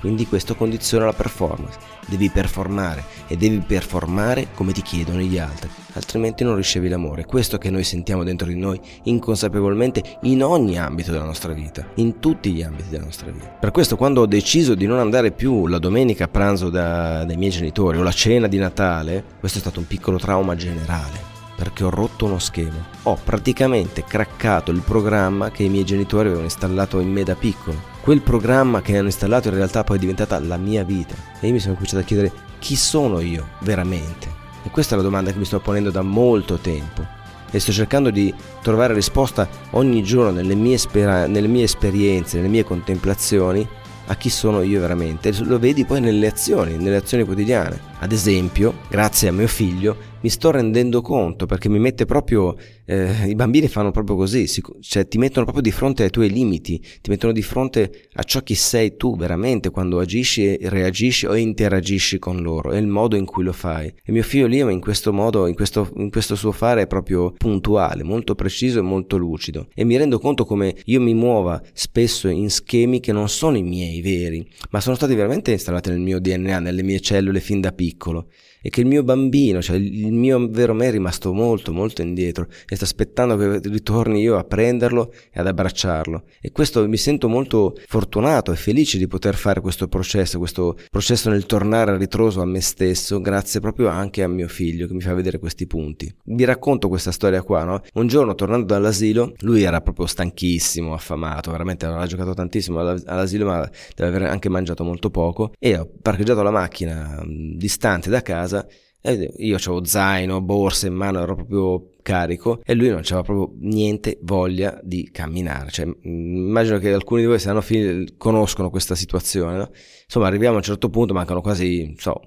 Quindi 0.01 0.27
questo 0.27 0.55
condiziona 0.55 1.05
la 1.05 1.13
performance. 1.13 1.79
Devi 2.07 2.31
performare 2.31 3.05
e 3.29 3.37
devi 3.37 3.59
performare 3.59 4.49
come 4.55 4.73
ti 4.73 4.83
chiedono 4.83 5.21
gli 5.21 5.39
altri, 5.39 5.69
altrimenti 5.93 6.43
non 6.43 6.57
ricevi 6.57 6.89
l'amore. 6.89 7.27
Questo 7.27 7.59
che 7.59 7.71
noi 7.71 7.85
sentiamo 7.85 8.25
dentro 8.25 8.49
di 8.49 8.57
noi 8.57 8.81
inconsapevolmente 9.05 10.19
in 10.23 10.43
ogni 10.43 10.79
ambito 10.79 11.13
della 11.13 11.25
nostra 11.25 11.53
vita, 11.53 11.87
in 11.97 12.19
tutti 12.19 12.51
gli 12.51 12.63
ambiti 12.63 12.89
della 12.89 13.05
nostra 13.05 13.31
vita. 13.31 13.47
Per 13.47 13.71
questo 13.71 13.97
quando 13.97 14.23
ho 14.23 14.27
deciso 14.27 14.75
di 14.75 14.87
non 14.87 14.99
andare 14.99 15.31
più 15.31 15.67
la 15.67 15.79
domenica 15.79 16.25
a 16.25 16.29
pranzo 16.29 16.71
da, 16.71 17.25
dai 17.25 17.37
miei 17.37 17.53
genitori 17.53 17.99
o 17.99 18.03
la 18.03 18.13
cena 18.13 18.47
di 18.47 18.59
Natale, 18.59 19.23
questo 19.39 19.59
è 19.59 19.61
stato 19.61 19.79
un 19.79 19.87
piccolo 19.87 20.19
trauma 20.19 20.57
generale 20.57 21.30
perché 21.61 21.85
ho 21.85 21.91
rotto 21.91 22.25
uno 22.25 22.39
schema. 22.39 22.83
Ho 23.03 23.19
praticamente 23.23 24.03
craccato 24.03 24.71
il 24.71 24.81
programma 24.81 25.51
che 25.51 25.63
i 25.63 25.69
miei 25.69 25.85
genitori 25.85 26.29
avevano 26.29 26.47
installato 26.47 27.01
in 27.01 27.13
me 27.13 27.23
da 27.23 27.35
piccolo. 27.35 27.79
Quel 28.01 28.23
programma 28.23 28.81
che 28.81 28.97
hanno 28.97 29.09
installato 29.09 29.49
in 29.49 29.57
realtà 29.57 29.85
poi 29.85 29.99
è 29.99 30.01
diventata 30.01 30.39
la 30.39 30.57
mia 30.57 30.85
vita. 30.85 31.15
E 31.39 31.49
io 31.49 31.53
mi 31.53 31.59
sono 31.59 31.75
cominciato 31.75 32.01
a 32.01 32.07
chiedere 32.07 32.33
chi 32.59 32.77
sono 32.77 33.21
io 33.21 33.47
veramente. 33.59 34.27
E 34.63 34.71
questa 34.71 34.95
è 34.95 34.97
la 34.97 35.03
domanda 35.03 35.33
che 35.33 35.37
mi 35.37 35.45
sto 35.45 35.61
ponendo 35.61 35.91
da 35.91 36.01
molto 36.01 36.57
tempo. 36.57 37.07
E 37.51 37.59
sto 37.59 37.73
cercando 37.73 38.09
di 38.09 38.33
trovare 38.63 38.95
risposta 38.95 39.47
ogni 39.73 40.03
giorno 40.03 40.31
nelle 40.31 40.55
mie, 40.55 40.79
spera- 40.79 41.27
nelle 41.27 41.49
mie 41.49 41.65
esperienze, 41.65 42.39
nelle 42.39 42.49
mie 42.49 42.65
contemplazioni 42.65 43.69
a 44.07 44.17
chi 44.17 44.31
sono 44.31 44.63
io 44.63 44.81
veramente. 44.81 45.31
Lo 45.43 45.59
vedi 45.59 45.85
poi 45.85 46.01
nelle 46.01 46.27
azioni, 46.27 46.79
nelle 46.79 46.97
azioni 46.97 47.25
quotidiane. 47.25 47.79
Ad 47.99 48.13
esempio, 48.13 48.79
grazie 48.89 49.29
a 49.29 49.33
mio 49.33 49.47
figlio, 49.47 50.09
mi 50.23 50.29
sto 50.29 50.51
rendendo 50.51 51.01
conto 51.01 51.47
perché 51.47 51.69
mi 51.69 51.79
mette 51.79 52.05
proprio, 52.05 52.57
eh, 52.85 53.29
i 53.29 53.35
bambini 53.35 53.69
fanno 53.69 53.91
proprio 53.91 54.17
così, 54.17 54.47
cioè 54.81 55.09
ti 55.09 55.19
mettono 55.19 55.45
proprio 55.45 55.63
di 55.63 55.71
fronte 55.71 56.03
ai 56.03 56.11
tuoi 56.11 56.31
limiti, 56.31 56.79
ti 57.01 57.11
mettono 57.11 57.33
di 57.33 57.43
fronte 57.43 58.09
a 58.15 58.23
ciò 58.23 58.41
che 58.43 58.55
sei 58.55 58.97
tu 58.97 59.17
veramente 59.17 59.71
quando 59.71 59.99
agisci 59.99 60.57
e 60.57 60.69
reagisci 60.69 61.27
o 61.27 61.35
interagisci 61.35 62.19
con 62.19 62.43
loro, 62.43 62.73
è 62.73 62.79
il 62.79 62.87
modo 62.87 63.17
in 63.17 63.25
cui 63.25 63.45
lo 63.45 63.53
fai. 63.53 63.93
E 64.05 64.13
mio 64.13 64.23
figlio 64.23 64.47
Liam 64.47 64.71
in 64.71 64.81
questo 64.81 65.13
modo, 65.13 65.47
in 65.47 65.55
questo, 65.55 65.91
in 65.97 66.11
questo 66.11 66.35
suo 66.35 66.53
fare 66.53 66.83
è 66.83 66.87
proprio 66.87 67.33
puntuale, 67.33 68.03
molto 68.03 68.35
preciso 68.35 68.79
e 68.79 68.83
molto 68.83 69.17
lucido. 69.17 69.69
E 69.75 69.85
mi 69.85 69.97
rendo 69.97 70.19
conto 70.19 70.45
come 70.45 70.77
io 70.85 71.01
mi 71.01 71.15
muova 71.15 71.61
spesso 71.73 72.29
in 72.29 72.51
schemi 72.51 73.01
che 73.01 73.13
non 73.13 73.29
sono 73.29 73.57
i 73.57 73.63
miei 73.63 74.01
veri, 74.01 74.47
ma 74.71 74.81
sono 74.81 74.97
stati 74.97 75.15
veramente 75.15 75.53
installati 75.53 75.91
nel 75.91 76.01
mio 76.01 76.21
DNA, 76.21 76.59
nelle 76.59 76.83
mie 76.83 77.01
cellule 77.01 77.41
fin 77.41 77.61
da 77.61 77.73
piccolo 77.73 78.27
e 78.63 78.71
che 78.71 78.81
il 78.81 78.87
mio 78.87 79.03
bambino, 79.03 79.63
cioè 79.63 79.77
il 79.77 80.13
mio 80.13 80.49
vero 80.49 80.75
me 80.75 80.89
è 80.89 80.91
rimasto 80.91 81.33
molto 81.33 81.73
molto 81.73 82.03
indietro 82.03 82.47
e 82.69 82.77
sta 82.77 82.85
aspettando 82.85 83.37
che 83.37 83.61
ritorni 83.69 84.21
io 84.21 84.37
a 84.37 84.45
prenderlo 84.45 85.13
e 85.33 85.41
ad 85.41 85.47
abbracciarlo 85.47 86.25
e 86.41 86.53
questo 86.53 86.87
mi 86.89 86.97
sento 86.97 87.29
molto 87.29 87.75
fortunato 87.87 88.53
e 88.53 88.57
felice 88.57 88.99
di 88.99 89.07
poter 89.07 89.35
fare 89.35 89.61
questo 89.61 89.89
processo, 89.89 90.39
questo 90.39 90.77
processo 90.91 91.31
nel 91.31 91.47
tornare 91.47 91.93
a 91.93 91.97
ritroso 91.97 92.41
a 92.41 92.47
me 92.47 92.61
stesso 92.61 93.21
grazie 93.21 93.61
proprio 93.61 93.89
anche 93.89 94.23
a 94.23 94.29
mio 94.29 94.49
figlio 94.49 94.87
che 94.87 94.95
mi 94.95 95.01
fa 95.01 95.15
vedere 95.15 95.39
questi 95.39 95.67
punti. 95.67 96.13
Vi 96.25 96.45
racconto 96.45 96.89
questa 96.89 97.13
storia 97.13 97.43
qua, 97.43 97.65
no? 97.65 97.83
Un 97.95 98.07
giorno 98.07 98.35
tornando 98.35 98.67
dall'asilo, 98.67 99.35
lui 99.41 99.63
era 99.63 99.81
proprio 99.81 100.07
stanchissimo, 100.07 100.93
affamato, 100.93 101.51
veramente 101.51 101.87
aveva 101.87 102.07
giocato 102.07 102.35
tantissimo 102.35 102.81
all'asilo 102.81 103.47
ma 103.47 103.69
deve 103.95 104.17
aver 104.17 104.29
anche 104.29 104.49
mangiato 104.49 104.85
molto 104.85 105.11
poco 105.11 105.53
e 105.59 105.77
ho 105.77 105.89
parcheggiato 106.01 106.43
la 106.43 106.51
macchina 106.51 107.23
distante 107.27 108.11
da 108.11 108.23
casa 108.23 108.50
casa 108.51 108.67
e 109.03 109.33
io 109.39 109.57
avevo 109.57 109.83
zaino, 109.83 110.43
borse 110.43 110.89
in 110.89 110.95
mano, 110.95 111.23
ero 111.23 111.35
proprio 111.35 111.89
carico 112.03 112.61
e 112.63 112.75
lui 112.75 112.89
non 112.89 112.99
aveva 112.99 113.23
proprio 113.23 113.57
niente 113.61 114.19
voglia 114.23 114.79
di 114.83 115.09
camminare. 115.11 115.71
Cioè, 115.71 115.89
immagino 116.03 116.77
che 116.79 116.93
alcuni 116.93 117.23
di 117.23 117.27
voi, 117.27 117.39
se 117.39 117.49
hanno 117.49 117.63
figli, 117.63 118.17
conoscono 118.19 118.69
questa 118.69 118.95
situazione. 118.95 119.57
No? 119.57 119.71
Insomma, 120.05 120.27
arriviamo 120.27 120.55
a 120.55 120.59
un 120.59 120.65
certo 120.65 120.91
punto, 120.91 121.15
mancano 121.15 121.41
quasi 121.41 121.95
so, 121.97 122.21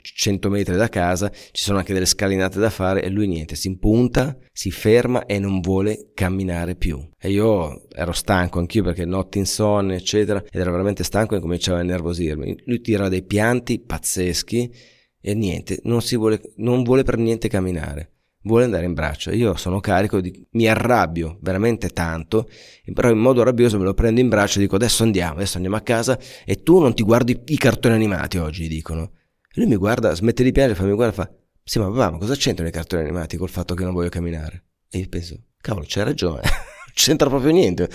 100 0.00 0.50
metri 0.50 0.76
da 0.76 0.90
casa, 0.90 1.30
ci 1.30 1.62
sono 1.62 1.78
anche 1.78 1.94
delle 1.94 2.04
scalinate 2.04 2.58
da 2.58 2.68
fare 2.68 3.02
e 3.02 3.08
lui 3.08 3.26
niente, 3.26 3.54
si 3.54 3.68
impunta, 3.68 4.36
si 4.52 4.70
ferma 4.70 5.24
e 5.24 5.38
non 5.38 5.60
vuole 5.60 6.10
camminare 6.12 6.74
più. 6.74 7.00
E 7.18 7.30
io 7.30 7.88
ero 7.90 8.12
stanco 8.12 8.58
anch'io 8.58 8.82
perché 8.82 9.06
notti 9.06 9.38
insonne, 9.38 9.96
eccetera, 9.96 10.44
ed 10.44 10.60
ero 10.60 10.72
veramente 10.72 11.04
stanco 11.04 11.36
e 11.36 11.40
cominciava 11.40 11.78
a 11.78 11.84
nervosirmi. 11.84 12.64
Lui 12.66 12.82
tira 12.82 13.08
dei 13.08 13.22
pianti 13.22 13.80
pazzeschi 13.80 14.96
e 15.20 15.34
niente, 15.34 15.80
non, 15.84 16.00
vuole, 16.12 16.40
non 16.56 16.82
vuole 16.82 17.02
per 17.02 17.18
niente 17.18 17.48
camminare, 17.48 18.12
vuole 18.42 18.64
andare 18.64 18.84
in 18.84 18.94
braccio. 18.94 19.30
Io 19.30 19.56
sono 19.56 19.80
carico, 19.80 20.20
di, 20.20 20.46
mi 20.52 20.66
arrabbio 20.68 21.38
veramente 21.40 21.90
tanto, 21.90 22.48
però 22.92 23.10
in 23.10 23.18
modo 23.18 23.42
rabbioso 23.42 23.78
me 23.78 23.84
lo 23.84 23.94
prendo 23.94 24.20
in 24.20 24.28
braccio 24.28 24.58
e 24.58 24.62
dico 24.62 24.76
adesso 24.76 25.02
andiamo, 25.02 25.34
adesso 25.34 25.56
andiamo 25.56 25.76
a 25.76 25.80
casa 25.80 26.18
e 26.44 26.62
tu 26.62 26.78
non 26.78 26.94
ti 26.94 27.02
guardi 27.02 27.40
i 27.46 27.56
cartoni 27.56 27.94
animati 27.94 28.38
oggi, 28.38 28.68
dicono. 28.68 29.12
E 29.50 29.60
lui 29.60 29.66
mi 29.66 29.76
guarda, 29.76 30.14
smette 30.14 30.42
di 30.42 30.52
piangere, 30.52 30.86
mi 30.86 30.94
guarda 30.94 31.12
e 31.12 31.16
fa, 31.16 31.32
sì 31.64 31.78
ma 31.78 31.90
papà, 31.90 32.10
ma 32.12 32.18
cosa 32.18 32.34
c'entrano 32.34 32.68
i 32.68 32.72
cartoni 32.72 33.02
animati 33.02 33.36
col 33.36 33.50
fatto 33.50 33.74
che 33.74 33.84
non 33.84 33.92
voglio 33.92 34.08
camminare? 34.08 34.64
E 34.90 34.98
io 34.98 35.08
penso, 35.08 35.36
cavolo, 35.60 35.84
c'hai 35.86 36.04
ragione. 36.04 36.42
c'entra 36.98 37.28
proprio 37.28 37.52
niente. 37.52 37.88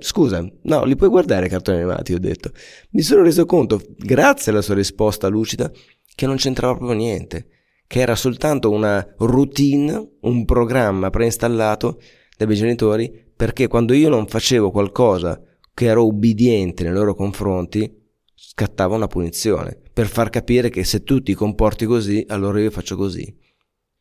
Scusa, 0.00 0.46
no, 0.62 0.84
li 0.84 0.96
puoi 0.96 1.08
guardare 1.08 1.46
i 1.46 1.48
cartoni 1.48 1.78
animati, 1.78 2.12
ho 2.12 2.18
detto. 2.18 2.50
Mi 2.90 3.00
sono 3.00 3.22
reso 3.22 3.46
conto, 3.46 3.80
grazie 3.96 4.52
alla 4.52 4.60
sua 4.60 4.74
risposta 4.74 5.28
lucida, 5.28 5.70
che 6.14 6.26
non 6.26 6.36
c'entrava 6.36 6.74
proprio 6.76 6.96
niente, 6.96 7.48
che 7.86 8.00
era 8.00 8.14
soltanto 8.14 8.70
una 8.70 9.06
routine, 9.18 10.16
un 10.20 10.44
programma 10.44 11.10
preinstallato 11.10 12.00
dai 12.36 12.46
miei 12.46 12.58
genitori, 12.58 13.30
perché 13.34 13.66
quando 13.68 13.92
io 13.92 14.08
non 14.08 14.26
facevo 14.26 14.70
qualcosa 14.70 15.40
che 15.74 15.86
ero 15.86 16.06
ubbidiente 16.06 16.84
nei 16.84 16.92
loro 16.92 17.14
confronti, 17.14 18.00
scattava 18.34 18.96
una 18.96 19.06
punizione, 19.06 19.80
per 19.92 20.06
far 20.06 20.30
capire 20.30 20.68
che 20.68 20.84
se 20.84 21.02
tu 21.02 21.22
ti 21.22 21.34
comporti 21.34 21.86
così, 21.86 22.24
allora 22.28 22.60
io 22.60 22.70
faccio 22.70 22.96
così, 22.96 23.34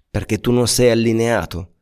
perché 0.10 0.39
tu 0.39 0.52
non 0.52 0.67
sei 0.67 0.91
allineato. 0.91 1.74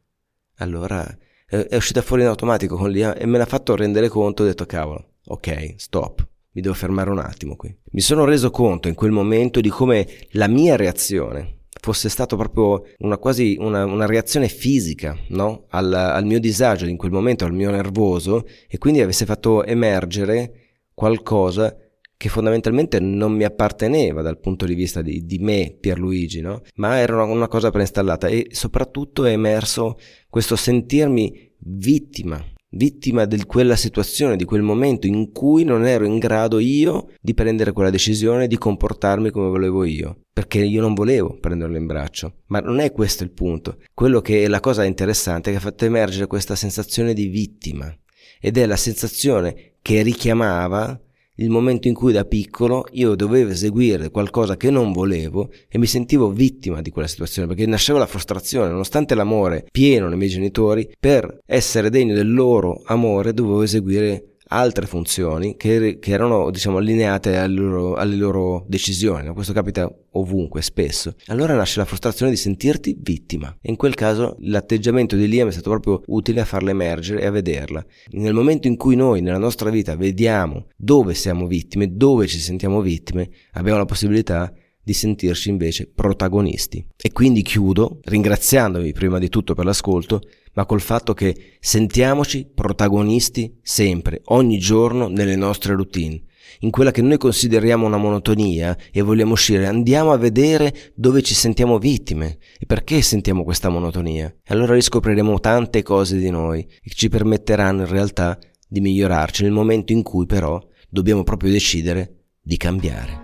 Allora 0.57 1.05
è 1.45 1.75
uscita 1.75 2.01
fuori 2.01 2.21
in 2.21 2.27
automatico 2.27 2.75
con 2.75 2.91
l'IA 2.91 3.15
e 3.15 3.25
me 3.25 3.37
l'ha 3.37 3.45
fatto 3.45 3.75
rendere 3.75 4.07
conto, 4.07 4.43
ho 4.43 4.45
detto 4.45 4.65
cavolo, 4.65 5.13
ok, 5.25 5.73
stop, 5.77 6.27
mi 6.51 6.62
devo 6.62 6.73
fermare 6.73 7.09
un 7.09 7.19
attimo 7.19 7.55
qui. 7.55 7.75
Mi 7.91 8.01
sono 8.01 8.25
reso 8.25 8.49
conto 8.49 8.88
in 8.88 8.95
quel 8.95 9.12
momento 9.12 9.62
di 9.62 9.69
come 9.69 10.07
la 10.31 10.47
mia 10.47 10.75
reazione 10.75 11.57
fosse 11.81 12.09
stata 12.09 12.35
proprio 12.35 12.83
una 12.99 13.17
quasi 13.17 13.55
una, 13.57 13.85
una 13.85 14.05
reazione 14.05 14.49
fisica 14.49 15.17
no? 15.29 15.65
al, 15.69 15.93
al 15.93 16.25
mio 16.25 16.39
disagio 16.39 16.85
in 16.85 16.97
quel 16.97 17.12
momento, 17.12 17.45
al 17.45 17.53
mio 17.53 17.71
nervoso 17.71 18.45
e 18.67 18.77
quindi 18.77 19.01
avesse 19.01 19.25
fatto 19.25 19.63
emergere 19.63 20.51
qualcosa 20.93 21.75
che 22.17 22.27
fondamentalmente 22.27 22.99
non 22.99 23.31
mi 23.31 23.45
apparteneva 23.45 24.21
dal 24.21 24.39
punto 24.39 24.65
di 24.65 24.73
vista 24.73 25.01
di, 25.01 25.25
di 25.25 25.38
me, 25.39 25.77
Pierluigi, 25.79 26.41
no? 26.41 26.63
ma 26.75 26.97
era 26.97 27.23
una, 27.23 27.31
una 27.31 27.47
cosa 27.47 27.71
preinstallata 27.71 28.27
e 28.27 28.47
soprattutto 28.51 29.23
è 29.23 29.31
emerso 29.31 29.97
questo 30.27 30.57
sentirmi 30.57 31.53
vittima 31.59 32.43
vittima 32.71 33.25
di 33.25 33.43
quella 33.45 33.75
situazione, 33.75 34.36
di 34.36 34.45
quel 34.45 34.62
momento 34.62 35.08
in 35.08 35.32
cui 35.32 35.63
non 35.63 35.86
ero 35.86 36.05
in 36.05 36.19
grado 36.19 36.60
io 36.60 37.10
di 37.19 37.34
prendere 37.34 37.71
quella 37.71 37.89
decisione, 37.89 38.47
di 38.47 38.58
comportarmi 38.58 39.32
come 39.32 39.49
volevo 39.49 39.84
io, 39.84 40.19
perché 40.32 40.60
io 40.60 40.82
non 40.82 40.93
volevo 40.93 41.38
prenderlo 41.39 41.77
in 41.77 41.86
braccio. 41.86 42.41
Ma 42.47 42.60
non 42.60 42.79
è 42.79 42.91
questo 42.91 43.23
il 43.23 43.32
punto. 43.32 43.77
Quello 43.93 44.21
che 44.21 44.43
è 44.43 44.47
la 44.47 44.60
cosa 44.60 44.84
interessante 44.84 45.49
è 45.49 45.53
che 45.53 45.60
ha 45.60 45.62
fatto 45.62 45.86
emergere 45.86 46.27
questa 46.27 46.55
sensazione 46.55 47.13
di 47.13 47.27
vittima 47.27 47.93
ed 48.39 48.58
è 48.58 48.65
la 48.65 48.77
sensazione 48.77 49.73
che 49.82 50.01
richiamava 50.01 50.99
il 51.39 51.49
momento 51.49 51.88
in 51.88 51.93
cui 51.93 52.12
da 52.12 52.25
piccolo 52.25 52.86
io 52.91 53.15
dovevo 53.15 53.52
eseguire 53.52 54.10
qualcosa 54.10 54.58
che 54.58 54.69
non 54.69 54.91
volevo 54.91 55.49
e 55.67 55.78
mi 55.78 55.86
sentivo 55.86 56.32
vittima 56.32 56.82
di 56.82 56.91
quella 56.91 57.08
situazione 57.08 57.47
perché 57.47 57.65
nasceva 57.65 57.99
la 57.99 58.06
frustrazione, 58.06 58.69
nonostante 58.69 59.15
l'amore 59.15 59.65
pieno 59.71 60.08
nei 60.08 60.17
miei 60.17 60.30
genitori, 60.30 60.89
per 60.99 61.39
essere 61.45 61.89
degno 61.89 62.13
del 62.13 62.34
loro 62.34 62.82
amore 62.86 63.34
dovevo 63.34 63.62
eseguire 63.62 64.36
altre 64.51 64.85
funzioni 64.85 65.55
che, 65.57 65.97
che 65.99 66.12
erano 66.12 66.49
diciamo 66.51 66.77
allineate 66.77 67.38
alle 67.38 67.59
loro, 67.59 67.95
alle 67.95 68.15
loro 68.15 68.65
decisioni. 68.67 69.27
Questo 69.33 69.53
capita 69.53 69.91
ovunque, 70.13 70.62
spesso. 70.62 71.15
Allora 71.27 71.55
nasce 71.55 71.79
la 71.79 71.85
frustrazione 71.85 72.31
di 72.31 72.38
sentirti 72.38 72.97
vittima. 72.99 73.55
E 73.62 73.69
in 73.69 73.75
quel 73.75 73.93
caso 73.93 74.38
l'atteggiamento 74.39 75.15
di 75.15 75.27
Liam 75.27 75.49
è 75.49 75.51
stato 75.51 75.69
proprio 75.69 76.01
utile 76.07 76.41
a 76.41 76.45
farla 76.45 76.71
emergere 76.71 77.21
e 77.21 77.25
a 77.25 77.31
vederla. 77.31 77.85
Nel 78.12 78.33
momento 78.33 78.67
in 78.67 78.77
cui 78.77 78.95
noi 78.95 79.21
nella 79.21 79.38
nostra 79.38 79.69
vita 79.69 79.95
vediamo 79.95 80.67
dove 80.75 81.13
siamo 81.13 81.45
vittime, 81.47 81.95
dove 81.95 82.27
ci 82.27 82.39
sentiamo 82.39 82.81
vittime, 82.81 83.29
abbiamo 83.53 83.77
la 83.77 83.85
possibilità 83.85 84.51
di 84.81 84.93
sentirci 84.93 85.49
invece 85.49 85.87
protagonisti. 85.93 86.85
E 86.97 87.11
quindi 87.11 87.41
chiudo 87.41 87.99
ringraziandovi 88.03 88.91
prima 88.93 89.19
di 89.19 89.29
tutto 89.29 89.53
per 89.53 89.65
l'ascolto 89.65 90.21
ma 90.53 90.65
col 90.65 90.81
fatto 90.81 91.13
che 91.13 91.57
sentiamoci 91.59 92.49
protagonisti 92.53 93.59
sempre, 93.61 94.21
ogni 94.25 94.57
giorno 94.57 95.07
nelle 95.07 95.35
nostre 95.35 95.73
routine. 95.73 96.21
In 96.61 96.71
quella 96.71 96.91
che 96.91 97.01
noi 97.01 97.17
consideriamo 97.17 97.85
una 97.85 97.97
monotonia 97.97 98.75
e 98.91 99.01
vogliamo 99.01 99.33
uscire, 99.33 99.67
andiamo 99.67 100.11
a 100.11 100.17
vedere 100.17 100.91
dove 100.95 101.21
ci 101.21 101.33
sentiamo 101.33 101.77
vittime 101.77 102.39
e 102.59 102.65
perché 102.65 103.01
sentiamo 103.01 103.43
questa 103.43 103.69
monotonia. 103.69 104.25
E 104.27 104.53
allora 104.53 104.73
riscopriremo 104.73 105.39
tante 105.39 105.83
cose 105.83 106.17
di 106.17 106.29
noi 106.29 106.65
che 106.65 106.93
ci 106.93 107.07
permetteranno 107.07 107.81
in 107.81 107.89
realtà 107.89 108.37
di 108.67 108.81
migliorarci 108.81 109.43
nel 109.43 109.51
momento 109.51 109.93
in 109.93 110.03
cui 110.03 110.25
però 110.25 110.59
dobbiamo 110.89 111.23
proprio 111.23 111.51
decidere 111.51 112.25
di 112.41 112.57
cambiare. 112.57 113.21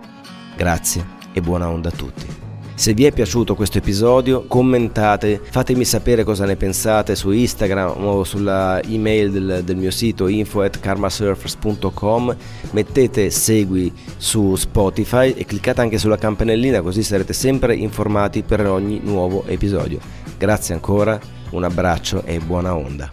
Grazie 0.56 1.15
e 1.36 1.42
buona 1.42 1.68
onda 1.68 1.90
a 1.90 1.92
tutti. 1.92 2.26
Se 2.74 2.94
vi 2.94 3.04
è 3.04 3.12
piaciuto 3.12 3.54
questo 3.54 3.78
episodio 3.78 4.44
commentate, 4.46 5.40
fatemi 5.42 5.84
sapere 5.84 6.24
cosa 6.24 6.46
ne 6.46 6.56
pensate 6.56 7.14
su 7.14 7.30
Instagram 7.30 8.04
o 8.04 8.24
sulla 8.24 8.82
email 8.82 9.30
del, 9.30 9.60
del 9.62 9.76
mio 9.76 9.90
sito 9.90 10.28
info 10.28 10.62
at 10.62 10.80
karmasurfers.com, 10.80 12.36
mettete 12.70 13.30
segui 13.30 13.92
su 14.16 14.56
Spotify 14.56 15.32
e 15.32 15.44
cliccate 15.44 15.80
anche 15.82 15.98
sulla 15.98 16.16
campanellina 16.18 16.80
così 16.80 17.02
sarete 17.02 17.32
sempre 17.32 17.74
informati 17.74 18.42
per 18.42 18.66
ogni 18.66 19.00
nuovo 19.02 19.44
episodio. 19.46 19.98
Grazie 20.38 20.74
ancora, 20.74 21.18
un 21.50 21.64
abbraccio 21.64 22.24
e 22.24 22.38
buona 22.40 22.74
onda. 22.74 23.12